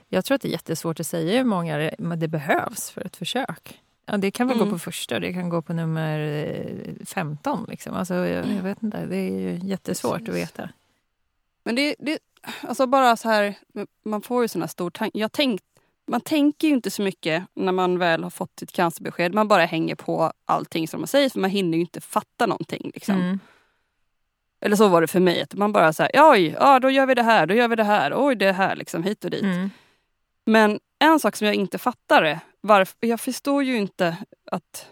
[0.08, 3.16] jag tror att det är jättesvårt att säga hur många det, det behövs för ett
[3.16, 3.80] försök.
[4.06, 4.74] Ja, det kan väl gå Mm.
[4.74, 7.66] på första, det kan gå på nummer eh, 15.
[7.68, 7.94] Liksom.
[7.94, 10.28] Alltså, jag, jag vet inte, det är ju jättesvårt Precis.
[10.28, 10.68] att veta.
[11.64, 12.18] Men det, det
[12.60, 13.54] alltså bara så här,
[14.04, 15.60] man får ju såna stor tank, jag tänk,
[16.08, 19.34] Man tänker ju inte så mycket när man väl har fått sitt cancerbesked.
[19.34, 22.90] Man bara hänger på allting som man säger för man hinner ju inte fatta någonting.
[22.94, 23.14] Liksom.
[23.14, 23.38] Mm.
[24.60, 25.42] Eller så var det för mig.
[25.42, 27.84] Att man bara säger oj, ja, då gör vi det här, då gör vi det
[27.84, 29.42] här, oj det här, liksom hit och dit.
[29.42, 29.70] Mm.
[30.44, 34.16] Men en sak som jag inte fattar är varför, jag förstår ju inte
[34.50, 34.88] att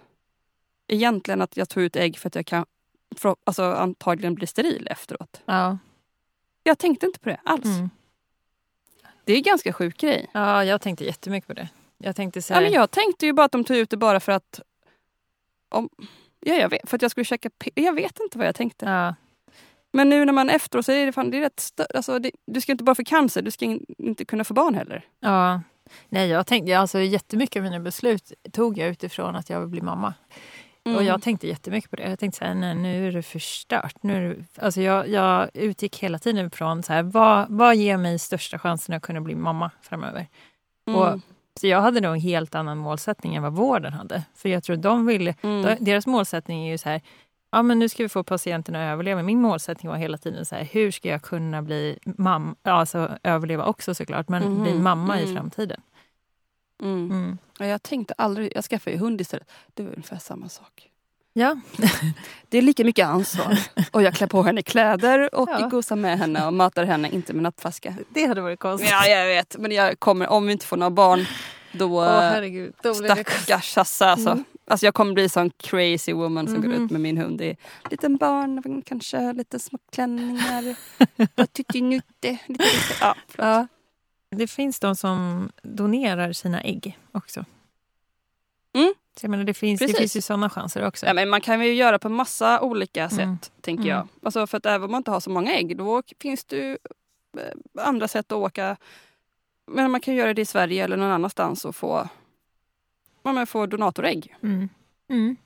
[0.88, 2.66] egentligen att jag tog ut ägg för att jag kan
[3.16, 5.42] för, alltså, antagligen bli steril efteråt.
[5.44, 5.78] Ja.
[6.62, 7.64] Jag tänkte inte på det alls.
[7.64, 7.90] Mm.
[9.24, 10.30] Det är en ganska sjuk grej.
[10.34, 11.68] Ja, jag tänkte jättemycket på det.
[11.98, 13.96] Jag tänkte så Ja, här, men jag tänkte ju bara att de tog ut det
[13.96, 14.60] bara för att...
[15.68, 15.88] Om,
[16.40, 18.86] ja, jag vet, för att jag skulle pi- Jag vet inte vad jag tänkte.
[18.86, 19.14] ja,
[19.92, 22.30] Men nu när man efteråt så är det, fan, det är rätt stö- alltså, det,
[22.46, 25.06] Du ska inte bara få cancer, du ska in, inte kunna få barn heller.
[25.20, 25.60] ja.
[26.08, 29.82] Nej, jag tänkte, alltså, jättemycket av mina beslut tog jag utifrån att jag vill bli
[29.82, 30.14] mamma.
[30.86, 30.96] Mm.
[30.96, 32.10] Och jag tänkte jättemycket på det.
[32.10, 33.94] Jag tänkte så här, nej, nu är det förstört.
[34.00, 37.96] Nu är det, alltså jag, jag utgick hela tiden från så här, vad, vad ger
[37.96, 40.26] mig största chansen att kunna bli mamma framöver?
[40.88, 41.00] Mm.
[41.00, 41.20] Och,
[41.60, 44.22] så jag hade nog en helt annan målsättning än vad vården hade.
[44.36, 45.62] För jag tror de ville, Mm.
[45.62, 47.00] de- deras målsättning är ju så här,
[47.56, 49.22] ja men nu ska vi få patienterna att överleva.
[49.22, 53.64] Min målsättning var hela tiden så här, hur ska jag kunna bli mamma, alltså överleva
[53.64, 54.62] också såklart, men Mhm.
[54.62, 55.34] bli mamma i Mm.
[55.36, 55.80] framtiden.
[56.82, 57.10] Mm.
[57.10, 57.38] Mm.
[57.58, 58.52] Ja, jag tänkte aldrig...
[58.56, 59.50] Jag skaffade ju hund istället.
[59.74, 60.90] Det var ungefär samma sak.
[61.32, 61.56] Ja,
[62.48, 63.58] Det är lika mycket ansvar.
[63.90, 65.68] Och jag klär på henne kläder och Ja.
[65.68, 67.94] gosar med henne och matar henne, inte med nappflaska.
[68.08, 68.90] det hade varit konstigt.
[68.90, 69.56] Ja, jag vet.
[69.58, 71.26] Men jag kommer, om vi inte får några barn,
[71.74, 71.98] då...
[72.00, 73.42] Åh herregud, då blir det konstigt.
[73.42, 74.30] Stackars Hasse alltså.
[74.30, 74.44] Mm.
[74.66, 74.86] alltså.
[74.86, 76.84] Jag kommer bli sån crazy woman som går Mhm.
[76.84, 77.56] ut med min hund i
[77.90, 80.76] liten barn, kanske lite små klänningar,
[81.46, 82.94] tuttinutte, lite, lite.
[83.00, 83.14] Ja.
[83.38, 83.66] Ja.
[84.30, 87.44] Det finns de som donerar sina ägg också.
[88.74, 88.94] Mm.
[89.20, 91.06] Så jag menar, det, finns, det finns ju sådana chanser också.
[91.06, 93.38] Ja, men man kan ju göra på massa olika sätt, Mm.
[93.60, 93.94] tänker Mm.
[93.96, 94.08] jag.
[94.22, 96.78] Alltså för att även om man inte har så många ägg, då finns det ju
[97.38, 98.76] eh, andra sätt att åka.
[99.66, 102.08] Men man kan göra det i Sverige eller någon annanstans och få,
[103.22, 104.36] ja, men få donatorägg.
[104.42, 104.68] Mm.
[105.08, 105.36] Mm.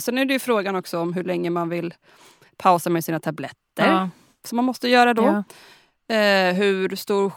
[0.00, 1.94] Sen är det ju frågan också om hur länge man vill
[2.56, 3.86] pausa med sina tabletter.
[3.86, 4.10] Ja.
[4.44, 5.44] Som man måste göra då.
[6.06, 6.14] Ja.
[6.16, 7.32] Eh, hur stor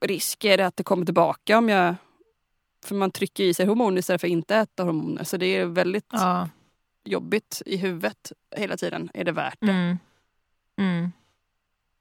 [0.00, 1.94] risk är det att det kommer tillbaka om jag...
[2.84, 5.24] För man trycker i sig hormoner istället för att inte äta hormoner.
[5.24, 6.48] Så det är väldigt Ja.
[7.04, 9.10] jobbigt i huvudet hela tiden.
[9.14, 9.70] Är det värt det?
[9.70, 9.98] Mm.
[10.78, 11.12] Mm.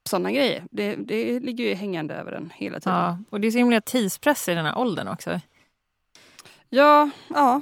[0.09, 0.63] Sådana grejer.
[0.71, 2.97] Det, det ligger ju hängande över en hela tiden.
[2.97, 3.17] Ja, ja.
[3.29, 5.39] Och det är så himla tidspress i den här åldern också.
[7.27, 7.61] ja,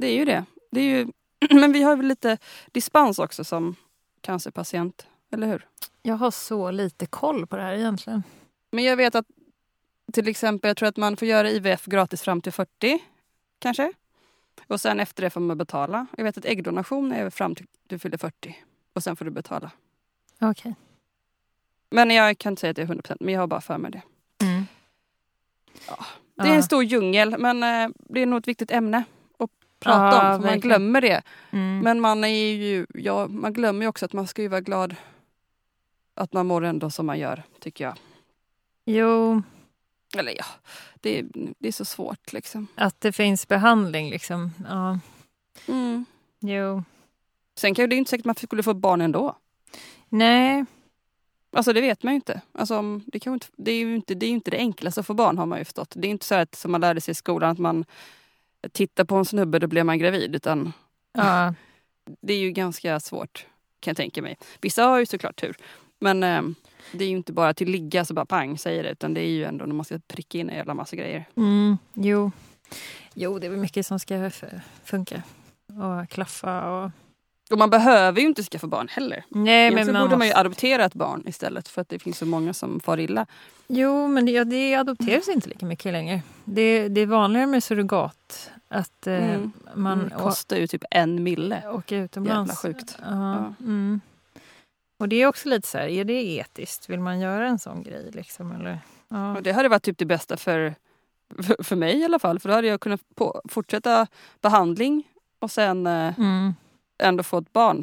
[0.00, 0.44] det är ju det.
[0.70, 1.06] det är ju,
[1.60, 2.38] men vi har väl lite
[2.72, 3.74] dispens också som
[4.20, 5.06] cancerpatient.
[5.32, 5.66] Eller hur?
[6.02, 8.22] Jag har så lite koll på det här egentligen.
[8.70, 9.26] Men jag vet att
[10.12, 12.98] till exempel, jag tror att man får göra IVF gratis fram till 40
[13.58, 13.92] kanske.
[14.66, 16.06] Och sen efter det får man betala.
[16.16, 18.56] Jag vet att äggdonation är fram till du fyller 40
[18.92, 19.70] och sen får du betala.
[20.40, 20.74] Okej.
[21.90, 23.90] Men jag kan inte säga att det är 100% men jag har bara för mig
[23.90, 24.02] det.
[24.44, 24.66] Mm.
[25.88, 25.96] Ja.
[26.34, 29.04] Det är en stor djungel men eh, det är nog ett viktigt ämne
[29.38, 30.24] att prata Ja, om.
[30.26, 30.60] Man verkligen.
[30.60, 31.22] glömmer det.
[31.50, 31.78] Mm.
[31.80, 34.96] Men man är ju, ja, man glömmer ju också att man ska ju vara glad
[36.14, 37.94] att man mår ändå som man gör, tycker jag.
[38.84, 39.42] Jo,
[40.16, 40.44] Eller ja,
[41.00, 41.26] det, är-
[41.58, 42.66] det är så svårt liksom.
[42.74, 44.50] att det finns behandling liksom.
[44.68, 44.98] Ja.
[45.68, 46.04] Mm.
[46.40, 46.82] Jo.
[47.58, 49.36] Sen kan ju det inte säkert att man skulle få barn ändå.
[50.08, 50.64] Nej.
[51.50, 52.40] Alltså det vet man ju inte.
[52.52, 55.14] Alltså, det, kan inte, det, är ju inte det är inte det enklaste att få
[55.14, 55.92] barn har man ju förstått.
[55.96, 57.84] Det är inte så att, som man lärde sig i skolan att man
[58.72, 60.36] tittar på en snubbe då blir man gravid.
[60.36, 60.72] Utan
[61.12, 61.54] Ja.
[62.20, 63.46] det är ju ganska svårt
[63.80, 64.38] kan jag tänka mig.
[64.60, 65.56] Vissa har ju såklart tur.
[65.98, 66.42] Men eh,
[66.92, 68.90] det är ju inte bara till ligga så bara pang säger det.
[68.90, 71.24] Utan det är ju ändå när man ska pricka in en jävla massa grejer.
[71.36, 72.30] Mm, jo.
[73.14, 74.30] jo, det är väl mycket som ska
[74.84, 75.22] funka
[75.66, 76.70] och klaffa.
[76.70, 76.90] Och...
[77.50, 79.24] Och man behöver ju inte skaffa barn heller.
[79.28, 82.26] Nej, men man borde man ju adoptera ett barn istället för att det finns så
[82.26, 83.26] många som far illa.
[83.68, 86.22] Jo, men det, ja, det adopteras inte lika mycket längre.
[86.44, 88.50] Det, det är vanligare med surrogat.
[88.68, 89.52] Att eh, Mm.
[89.74, 91.62] man det kostar ju typ en mille.
[91.66, 92.64] å- åker utomlands.
[92.64, 92.96] Jävla sjukt.
[93.02, 93.54] Ja, Ja.
[93.60, 94.00] Mm.
[95.00, 96.90] Och det är också lite så här, är det etiskt?
[96.90, 98.10] Vill man göra en sån grej?
[98.12, 98.78] Liksom, eller?
[99.08, 99.36] Ja.
[99.36, 100.74] Och det hade varit typ det bästa för,
[101.42, 102.38] för, för mig i alla fall.
[102.40, 104.06] För då hade jag kunnat på, fortsätta
[104.40, 105.02] behandling
[105.38, 106.54] och sen eh, Mm.
[106.98, 107.82] Ändå få ett barn.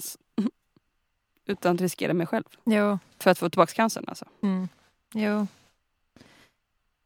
[1.45, 2.43] Utan att riskera mig själv.
[2.65, 2.99] Jo.
[3.19, 4.25] För att få tillbaka cancern alltså.
[4.43, 4.67] Mm.
[5.13, 5.47] jo.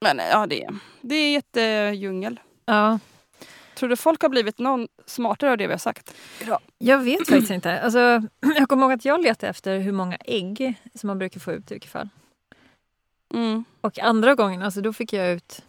[0.01, 2.39] Men eh, ja, det, är- det är jättedjungel.
[2.65, 2.99] Ja.
[3.75, 6.13] Tror du folk har blivit någon smartare av det vi har sagt?
[6.41, 6.59] idag?
[6.77, 7.81] Jag vet faktiskt inte.
[7.81, 7.99] Alltså,
[8.57, 11.71] jag kommer ihåg att jag letade efter hur många ägg som man brukar få ut
[11.71, 12.09] i vilket fall.
[13.33, 13.63] Mm.
[13.81, 15.63] Och andra gången, alltså, då fick jag ut...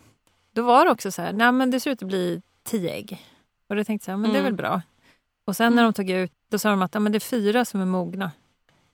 [0.53, 3.27] Då var det också så här, nej men det ser ut att bli tio ägg.
[3.69, 4.45] Och då tänkte jag, men det är Mm.
[4.45, 4.83] väl bra.
[5.51, 5.93] Och sen när Mm.
[5.93, 8.31] de tog ut, då sa de att ja, men det är fyra som är mogna.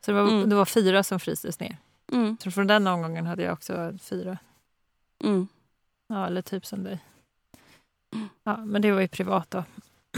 [0.05, 0.49] Så det var, Mm.
[0.51, 1.77] det var fyra som frystes ner.
[2.12, 2.37] Mm.
[2.42, 4.38] Så från den omgången hade jag också fyra.
[5.25, 5.49] Mm.
[6.09, 6.99] Ja, eller typ som dig.
[8.45, 9.64] Ja, men det var ju privat då.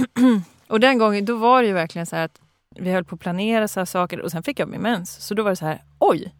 [0.68, 3.20] och den gången, då var det ju verkligen så här att vi höll på att
[3.20, 5.26] planera så här saker och sen fick jag min mens.
[5.26, 6.34] Så då var det så här, oj!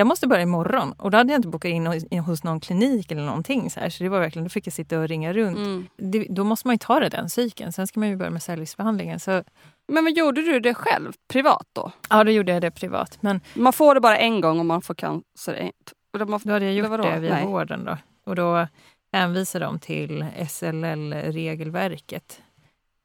[0.00, 0.92] Jag måste börja imorgon.
[0.92, 1.68] Och då hade jag inte bokat
[2.10, 3.70] in hos- någon klinik eller någonting.
[3.70, 3.90] Så, här.
[3.90, 5.56] så det var verkligen, då fick jag sitta och ringa runt.
[5.56, 5.86] Mm.
[5.96, 7.72] Det, då måste man ju ta det den cykeln.
[7.72, 9.20] Sen ska man ju börja med cellgiftsbehandlingen.
[9.20, 9.44] Så
[9.88, 11.92] Men vad gjorde du det själv, privat då?
[12.10, 13.18] ja, då gjorde jag det privat.
[13.20, 15.72] Men Man får det bara en gång om man får cancer.
[16.18, 17.02] Man- då hade jag gjort vadå?
[17.04, 17.46] det via Nej.
[17.46, 17.96] vården då.
[18.26, 18.66] Och då
[19.12, 22.40] hänvisade de till SLL-regelverket.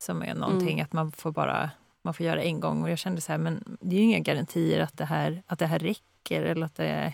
[0.04, 0.84] Som är någonting Mm.
[0.84, 1.70] att man får bara
[2.04, 2.84] man får göra en gång.
[2.84, 5.60] Och jag kände så här, men det är ju inga garantier att det här, att
[5.60, 7.14] det här räcker eller att det,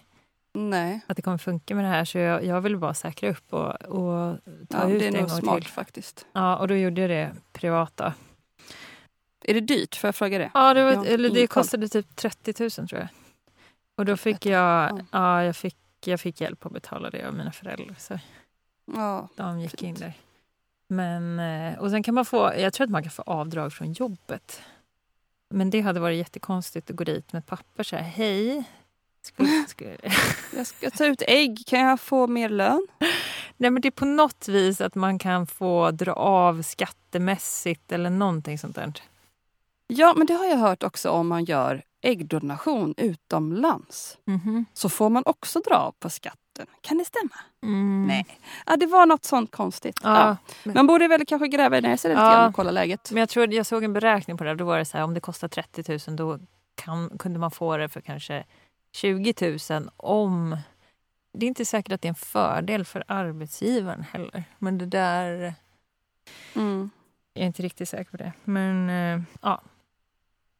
[0.53, 2.05] Nej, att det kommer funka med det här.
[2.05, 4.37] Så jag, jag ville bara säkra upp och, och
[4.69, 5.67] ta ja, ut det är en nog gång smart till.
[5.71, 6.25] faktiskt.
[6.33, 8.13] Ja, och då gjorde jag det privat då.
[9.43, 9.95] Är det dyrt?
[9.95, 10.51] Får jag fråga det?
[10.53, 13.07] Ja, det, var, eller det kostade typ 30 000 tror jag.
[13.95, 14.99] Och då fick 30 jag, ja.
[15.11, 17.95] ja, jag, fick, jag fick hjälp att betala det av mina föräldrar.
[17.99, 18.19] Så
[18.95, 19.27] Ja.
[19.35, 19.81] de gick Fint.
[19.83, 20.13] in där.
[20.87, 23.93] Men, eh, och sen kan man få, jag tror att man kan få avdrag från
[23.93, 24.61] jobbet.
[25.49, 28.63] Men det hade varit jättekonstigt att gå dit med ett papper så här, hej.
[30.55, 31.63] Jag ska ta ut ägg.
[31.67, 32.87] Kan jag få mer lön?
[33.57, 38.09] Nej men det är på något vis att man kan få dra av skattemässigt eller
[38.09, 38.93] någonting sånt där.
[39.87, 44.17] Ja, men det har jag hört också om man gör äggdonation utomlands.
[44.25, 44.65] Mhm.
[44.73, 46.65] Så får man också dra av på skatten.
[46.81, 47.35] Kan det stämma?
[47.63, 48.05] Mm.
[48.07, 48.25] Nej.
[48.65, 49.99] Ja, det var något sånt konstigt.
[50.03, 50.71] Ja, Ja.
[50.73, 52.31] Man borde väl kanske gräva ner sig lite Ja.
[52.31, 53.11] grann och kolla läget.
[53.11, 54.55] Men jag tror jag såg en beräkning på det.
[54.55, 56.39] Då var det så här, om det kostar 30 000 då
[56.75, 58.43] kan, kunde man få det för kanske
[58.91, 59.33] 20
[59.69, 60.57] 000 om...
[61.33, 64.43] Det är inte säkert att det är en fördel för arbetsgivaren heller.
[64.59, 65.53] Men det där...
[66.55, 66.89] Mm.
[67.33, 68.33] Jag är inte riktigt säker på det.
[68.43, 69.61] Men eh, ja.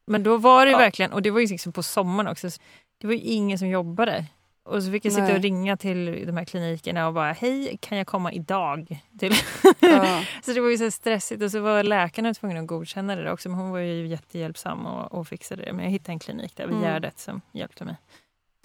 [0.06, 0.78] Men då var det Ja.
[0.78, 2.50] verkligen, och det var ju liksom på sommaren också.
[2.50, 2.60] så
[2.98, 4.26] Det var ju ingen som jobbade.
[4.64, 5.36] Och så fick jag sitta Nej.
[5.36, 9.00] och ringa till de här klinikerna och bara hej, kan jag komma idag?
[9.18, 9.32] Till
[9.80, 10.24] Ja.
[10.42, 13.48] så det var ju så stressigt och så var läkaren tvungen att godkänna det också.
[13.48, 15.72] Men hon var ju jättehjälpsam och, och fixade det.
[15.72, 16.88] Men jag hittade en klinik där vid Mm.
[16.88, 17.96] Gärdet som hjälpte mig.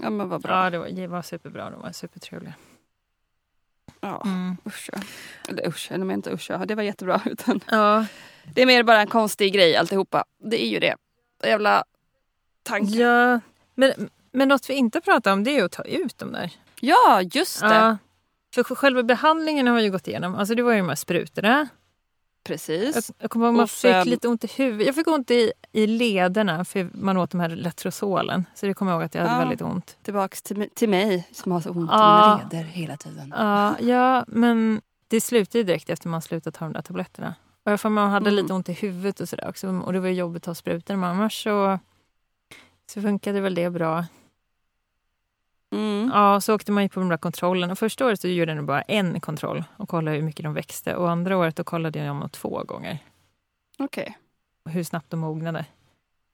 [0.02, 0.64] ja, men vad bra.
[0.64, 1.70] Ja, det var, det var superbra.
[1.70, 2.54] De var supertrevliga.
[4.02, 4.22] Ja.
[4.26, 4.58] Mm.
[4.66, 5.00] Usch, ja.
[5.50, 6.58] Eller usch, jag menar inte usch, ja.
[6.66, 7.22] det var jättebra.
[7.26, 8.06] Utan Ja,
[8.54, 10.26] det är mer bara en konstig grej alltihopa.
[10.38, 10.96] Det är ju det.
[11.44, 11.84] Jävla
[12.64, 12.94] tanke.
[12.94, 13.40] ja.
[13.76, 16.52] Men, men något vi inte pratar om det är att ta ut dem där.
[16.82, 17.76] Ja, just det.
[17.76, 17.98] Ja.
[18.56, 20.36] För själva behandlingen har vi ju gått igenom.
[20.36, 21.58] Alltså det var ju de här sprutorna.
[21.58, 21.68] Jag,
[22.44, 23.12] Precis.
[23.20, 24.86] jag kommer ihåg man Och fick lite ont i huvudet.
[24.88, 28.46] Jag fick ont i, i lederna för man åt de här Letrozolen.
[28.56, 29.40] Så det kommer jag ihåg att jag hade Ja.
[29.40, 29.98] väldigt ont.
[30.04, 32.34] Tillbaks till, till mig som har så ont Ja.
[32.34, 33.34] i mina leder hela tiden.
[33.38, 37.36] Ja, ja, men det slutade ju direkt efter man slutat ta de där tabletterna.
[37.66, 38.44] Och jag får man hade Mm.
[38.44, 39.68] lite ont i huvudet och sådär också.
[39.70, 40.96] Och det var ju jobbigt att ta sprutor.
[40.96, 41.80] Men annars så,
[42.88, 44.06] så funkade väl det bra.
[45.72, 46.12] Mm.
[46.14, 47.76] Ja, så åkte man ju på de där kontrollerna.
[47.76, 50.96] Första året så gjorde jag bara en kontroll och kollade hur mycket de växte.
[50.96, 53.00] Och andra året då kollade jag dem två gånger.
[53.80, 54.18] Okej.
[54.66, 55.66] Och hur snabbt de mognade.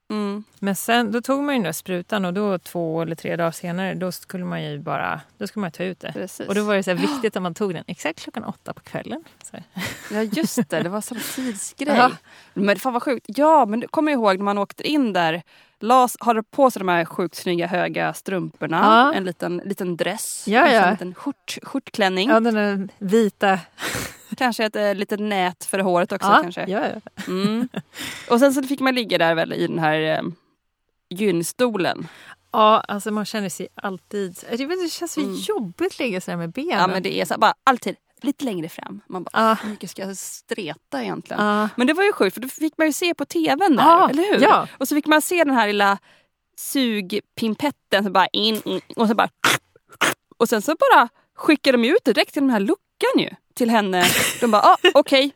[0.10, 0.44] Mm.
[0.60, 3.52] Men sen då tog man ju den där sprutan och då två eller tre dagar
[3.52, 6.12] senare då skulle man ju bara då skulle man ta ut det.
[6.14, 6.48] Precis.
[6.48, 9.24] Och då var det så viktigt att man tog den exakt klockan åtta på kvällen.
[9.44, 9.58] Så.
[10.12, 11.96] Ja just det, det var sån tidsgrej.
[11.98, 12.12] Ja.
[12.54, 13.26] Men fan vad sjukt.
[13.28, 15.44] Ja men kommer jag ihåg när man åkte in där.
[15.84, 18.78] Las, hade på sig de här sjukt snygga höga strumporna.
[18.78, 19.14] Ja.
[19.14, 20.44] En liten, liten dress.
[20.48, 20.82] Ja, en ja.
[20.82, 22.30] sån liten skjort, skjortklänning.
[22.30, 23.60] Ja, den där vita.
[24.38, 26.28] Kanske ett eh, litet nät för håret också.
[26.28, 26.66] ja, kanske.
[26.68, 27.24] ja, ja.
[27.28, 27.70] Mm.
[28.30, 30.22] Och sen så fick man ligga där väl i den här eh,
[31.10, 32.08] gynstolen.
[32.52, 34.38] ja, alltså man känner sig alltid...
[34.52, 35.36] Jag vet, det känns så Mm.
[35.36, 36.80] jobbigt att ligga så här med benen.
[36.80, 39.02] Ja men det är så bara alltid lite längre fram.
[39.10, 39.58] Man bara, Ja.
[39.64, 41.46] hur mycket ska jag streta egentligen?
[41.46, 41.70] Ja.
[41.76, 44.10] Men det var ju sjukt för då fick man ju se på tvn där, Ja,
[44.10, 44.42] eller hur?
[44.44, 44.68] ja.
[44.78, 45.98] Och så fick man se den här lilla
[46.58, 49.30] sugpimpetten som bara in, in och så bara
[50.38, 53.30] och sen så bara skickade de ut det direkt till den här luckan ju.
[53.56, 54.06] Till henne.
[54.42, 55.32] De bara, ah, okej,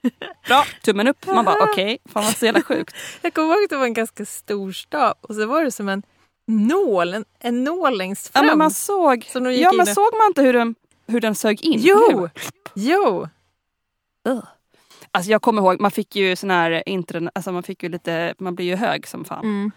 [0.47, 1.25] bra, tummen upp.
[1.27, 2.95] Man bara, okej, fan vad så jävla sjukt.
[3.21, 5.89] Jag kommer ihåg att det var en ganska stor stab och så var det som
[5.89, 6.03] en
[6.47, 8.47] nål, en, en nål längst Ja, fram.
[8.47, 10.75] men man såg, ja, men såg man inte hur den,
[11.07, 11.79] hur den sög in?
[11.79, 12.29] Jo!
[12.75, 13.27] Jo!
[15.11, 18.35] Alltså jag kommer ihåg, man fick ju sån här intern, alltså man fick ju lite,
[18.39, 19.43] man blir ju hög som fan.
[19.43, 19.71] Mm.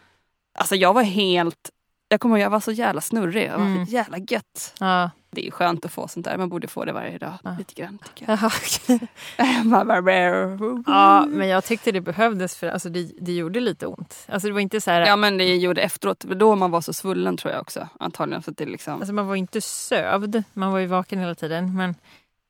[0.58, 1.70] Alltså jag var helt,
[2.12, 3.84] jag kommer ihåg jag var så jävla snurrig, jag var Mm.
[3.84, 4.74] jävla gött.
[4.80, 5.10] Ja.
[5.32, 7.32] Det är skönt att få sånt där, man borde få det varje dag.
[7.44, 7.54] Ja.
[7.58, 8.98] Lite grann tycker jag.
[10.86, 14.26] Ja, men jag tyckte det behövdes för alltså, det, det gjorde lite ont.
[14.28, 15.00] Alltså det var inte så här...
[15.06, 17.88] Ja men det gjorde efteråt, då man var så svullen tror jag också.
[18.00, 18.94] Antagligen så att det liksom...
[18.94, 21.76] Alltså man var inte sövd, man var ju vaken hela tiden.
[21.76, 21.94] Men,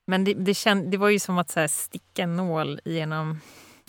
[0.07, 3.41] men det, det, känd, det var ju som att så här, sticka en nål genom...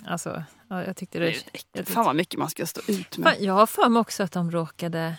[0.08, 1.32] Alltså, ja, jag tyckte det det...
[1.32, 3.34] jag tyckte- Fan vad mycket man ska stå ut med.
[3.34, 5.16] Fan, jag har för mig också att de råkade...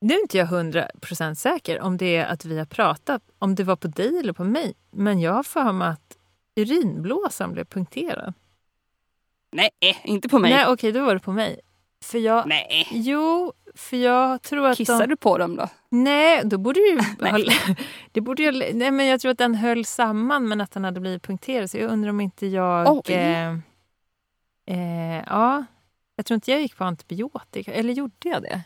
[0.00, 3.54] Nu är inte jag hundra procent säker om det är att vi har pratat, om
[3.54, 4.74] det var på dig eller på mig.
[4.90, 6.18] Men jag har för mig att
[6.56, 8.34] urinblåsan blev punkterad.
[9.52, 9.70] Nej,
[10.04, 10.50] inte på mig.
[10.50, 10.72] Nej, Nej.
[10.72, 11.60] okej, då var det på mig.
[12.04, 12.52] För jag...
[12.90, 15.06] Jo, för jag tror att Kissar de...
[15.06, 15.68] du på dem då?
[15.88, 17.00] Nej, då borde ju...
[17.18, 17.46] Nej.
[18.12, 18.52] det borde ju...
[18.52, 21.70] Nej, men jag tror att den höll samman men att den hade blivit punkterad.
[21.70, 22.92] Så jag undrar om inte jag...
[22.96, 23.14] Oj.
[23.14, 23.52] Eh,
[24.66, 25.64] eh, ja,
[26.16, 27.72] jag tror inte jag gick på antibiotika.
[27.72, 28.62] Eller gjorde jag det?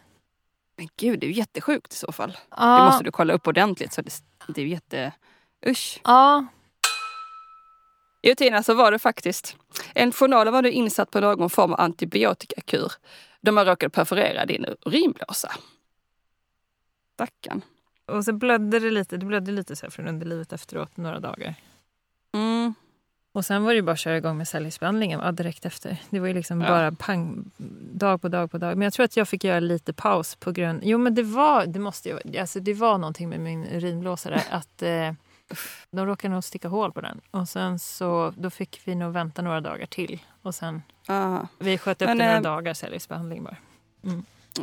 [0.78, 2.36] Men gud, det är ju jättesjukt i så fall.
[2.56, 3.92] Ja, Det måste du kolla upp ordentligt.
[3.92, 5.12] Så det, det är ju jätte...
[5.66, 6.00] Usch.
[6.04, 6.46] ja,
[8.22, 9.56] Jo Tina, så var det faktiskt.
[9.94, 12.92] En journal var du insatt på någon form av antibiotikakur.
[13.40, 15.52] De har råkat perforera din urinblåsa.
[17.14, 17.62] Stackarn.
[18.06, 19.16] Och så blödde det lite.
[19.16, 21.54] Det blödde lite så här från underlivet efteråt, några dagar.
[23.34, 23.38] Mm.
[23.38, 25.96] Och sen var det bara att köra igång med cellgiftsbehandlingen ja, direkt efter.
[26.10, 26.68] Det var ju liksom Ja.
[26.68, 27.50] bara pang,
[27.92, 28.76] dag på dag på dag.
[28.76, 30.80] Men jag tror att jag fick göra lite paus på grund...
[30.84, 34.82] Jo men det var, det måste ju, alltså det var någonting med min urinblåsare att
[34.82, 35.12] eh,
[35.90, 37.20] de råkade nog sticka hål på den.
[37.30, 40.18] Och sen så, då fick vi nog vänta några dagar till.
[40.42, 43.56] Och sen, Ah, vi sköt upp Men, det några eh, dagar cellgiftsbehandling bara.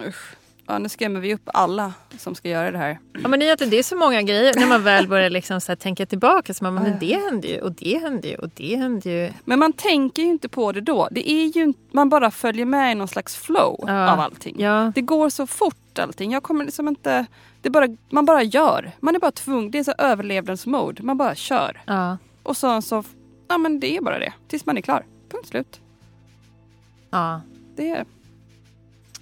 [0.07, 0.35] usch.
[0.67, 2.99] Ja, nu skrämmer vi upp alla som ska göra det här.
[3.21, 5.61] Ja men det är, att det är så många grejer när man väl börjar liksom
[5.61, 6.53] så tänka tillbaka.
[6.53, 9.31] Så man, men det hände ju och det hände ju och det hände ju.
[9.45, 11.07] Men man tänker ju inte på det då.
[11.11, 14.11] Det är ju, man bara följer med i någon slags flow Ja.
[14.13, 14.55] av allting.
[14.59, 16.31] Ja, Det går så fort allting.
[16.31, 17.25] Jag kommer liksom inte...
[17.61, 18.91] Det bara, man bara gör.
[18.99, 19.71] Man är bara tvungen.
[19.71, 21.03] Det är så överlevnadsmode.
[21.03, 21.81] Man bara kör.
[21.85, 23.03] ja, Och så, så...
[23.47, 24.33] Ja men det är bara det.
[24.47, 25.05] Tills man är klar.
[25.29, 25.79] Punkt slut.
[27.09, 27.41] ja.
[27.75, 28.05] Det är.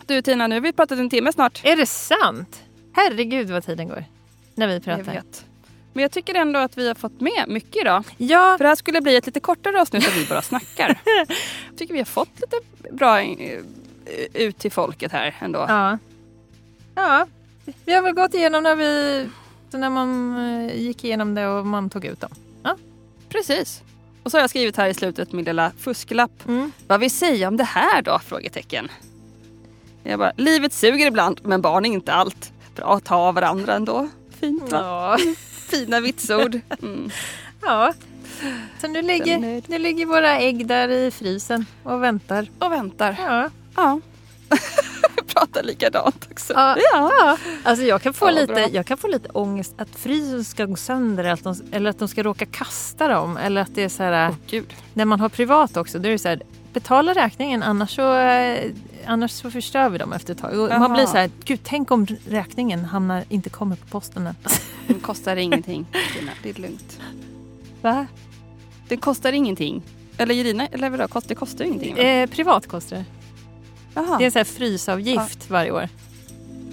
[0.05, 1.61] Du Tina, nu har vi pratat en timme snart.
[1.65, 2.63] Är det sant?
[2.93, 4.05] Herregud vad tiden går.
[4.55, 5.13] När vi Jag pratar.
[5.13, 5.45] vet.
[5.93, 8.03] Men jag tycker ändå att vi har fått med mycket idag.
[8.17, 11.01] Ja, För det här skulle bli ett lite kortare avsnitt där vi bara snackar.
[11.69, 12.55] Jag tycker vi har fått lite
[12.91, 13.59] bra eh,
[14.33, 15.65] ut till folket här ändå.
[15.67, 15.97] ja.
[16.95, 17.27] Ja,
[17.85, 19.25] vi har väl gått igenom när vi...
[19.71, 20.37] När man
[20.69, 22.31] eh, gick igenom det och man tog ut dem.
[23.29, 23.81] Precis.
[24.23, 26.47] Och så har jag skrivit här i slutet min lilla fusklapp.
[26.47, 26.71] Mm.
[26.87, 28.19] Vad vill säga om det här då?
[28.19, 28.89] Frågetecken.
[30.03, 32.51] Jag bara, livet suger ibland men barn är inte allt.
[32.75, 34.09] Bra att ta av varandra ändå.
[34.39, 34.77] Fint va?
[34.81, 35.17] Ja.
[35.69, 36.59] Fina vitsord.
[36.81, 37.09] Mm.
[37.61, 37.93] ja.
[38.81, 42.47] Så nu ligger, nu ligger våra ägg där i frysen och väntar.
[42.59, 43.15] Och väntar.
[43.19, 43.49] Ja.
[43.75, 43.99] Ja.
[45.27, 46.53] Pratar likadant också.
[46.53, 46.77] Ja.
[46.93, 47.37] ja.
[47.63, 48.67] Alltså jag kan, få Ja, lite, bra.
[48.69, 51.99] jag kan få lite ångest att frysen ska gå sönder eller att, de, eller att
[51.99, 53.37] de ska råka kasta dem.
[53.37, 54.29] Eller att det är så här...
[54.29, 54.73] Åh gud.
[54.93, 56.41] när man har privat också, då är det så här,
[56.73, 58.71] betala räkningen annars så, eh,
[59.05, 60.59] annars så förstör vi dem efter ett tag.
[60.59, 64.35] Och man blir så här, gud tänk om räkningen hamnar, inte kommer på posten än.
[64.87, 65.85] Den kostar ingenting.
[66.15, 66.31] Irina.
[66.43, 66.99] Det är lugnt.
[67.81, 68.07] Va?
[68.87, 69.81] Det kostar ingenting.
[70.17, 71.21] Eller Irina, eller vadå?
[71.27, 72.01] Det kostar ju ingenting va?
[72.01, 73.05] Eh, privat kostar det.
[73.93, 74.17] Jaha.
[74.17, 75.89] Det är en så här frysavgift varje år.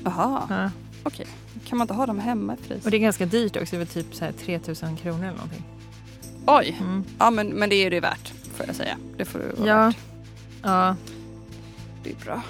[0.04, 0.46] Jaha.
[0.48, 0.70] Ja.
[1.02, 1.26] Okej.
[1.66, 2.84] Kan man inte ha dem hemma i frys?
[2.84, 5.62] Och det är ganska dyrt också, det är typ så här 3000 kronor eller någonting.
[6.46, 6.76] Oj.
[6.80, 7.04] Mm.
[7.18, 8.32] Ja men, men det är det värt.
[8.60, 8.96] Får jag säga.
[9.16, 9.86] Det får du vara Ja.
[9.86, 9.96] värt.
[10.62, 10.96] Ja.
[12.04, 12.42] Det är bra.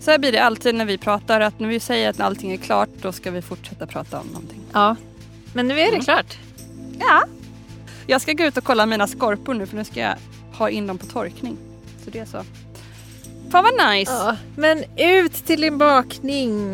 [0.00, 1.40] Så här blir det alltid när vi pratar.
[1.40, 4.60] Att när vi säger att allting är klart då ska vi fortsätta prata om någonting.
[4.72, 4.96] ja.
[5.54, 6.00] Men nu är det Mm.
[6.04, 6.38] klart.
[6.98, 7.24] Ja.
[8.06, 10.14] Jag ska gå ut och kolla mina skorpor nu för nu ska jag
[10.52, 11.56] ha in dem på torkning.
[12.04, 12.44] Så det är så.
[13.50, 14.12] Fan vad nice.
[14.12, 14.36] Ja.
[14.56, 16.72] Men ut till din bakning.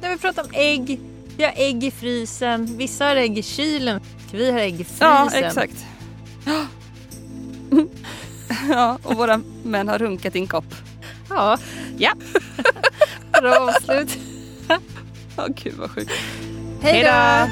[0.00, 1.00] När vi pratar om ägg,
[1.36, 4.00] vi har ägg i frysen, vissa har ägg i kylen,
[4.32, 5.08] vi har ägg i frysen.
[5.08, 5.86] Ja, exakt.
[8.68, 10.74] ja, och våra män har runkat i en kopp.
[11.28, 11.58] Ja.
[11.98, 12.12] Ja.
[13.40, 14.18] Bra avslut.
[15.36, 16.10] Ja, gud vad sjukt.
[16.82, 17.50] Hej då!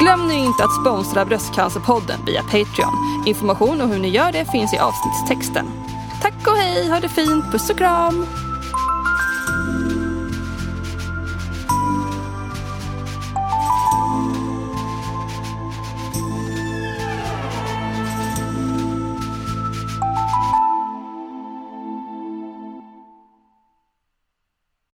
[0.00, 3.24] Glöm nu inte att sponsra Bröstcancerpodden via Patreon.
[3.26, 5.66] Information om hur ni gör det finns i avsnittstexten.
[6.22, 8.26] Tack och hej, ha det fint, puss och kram!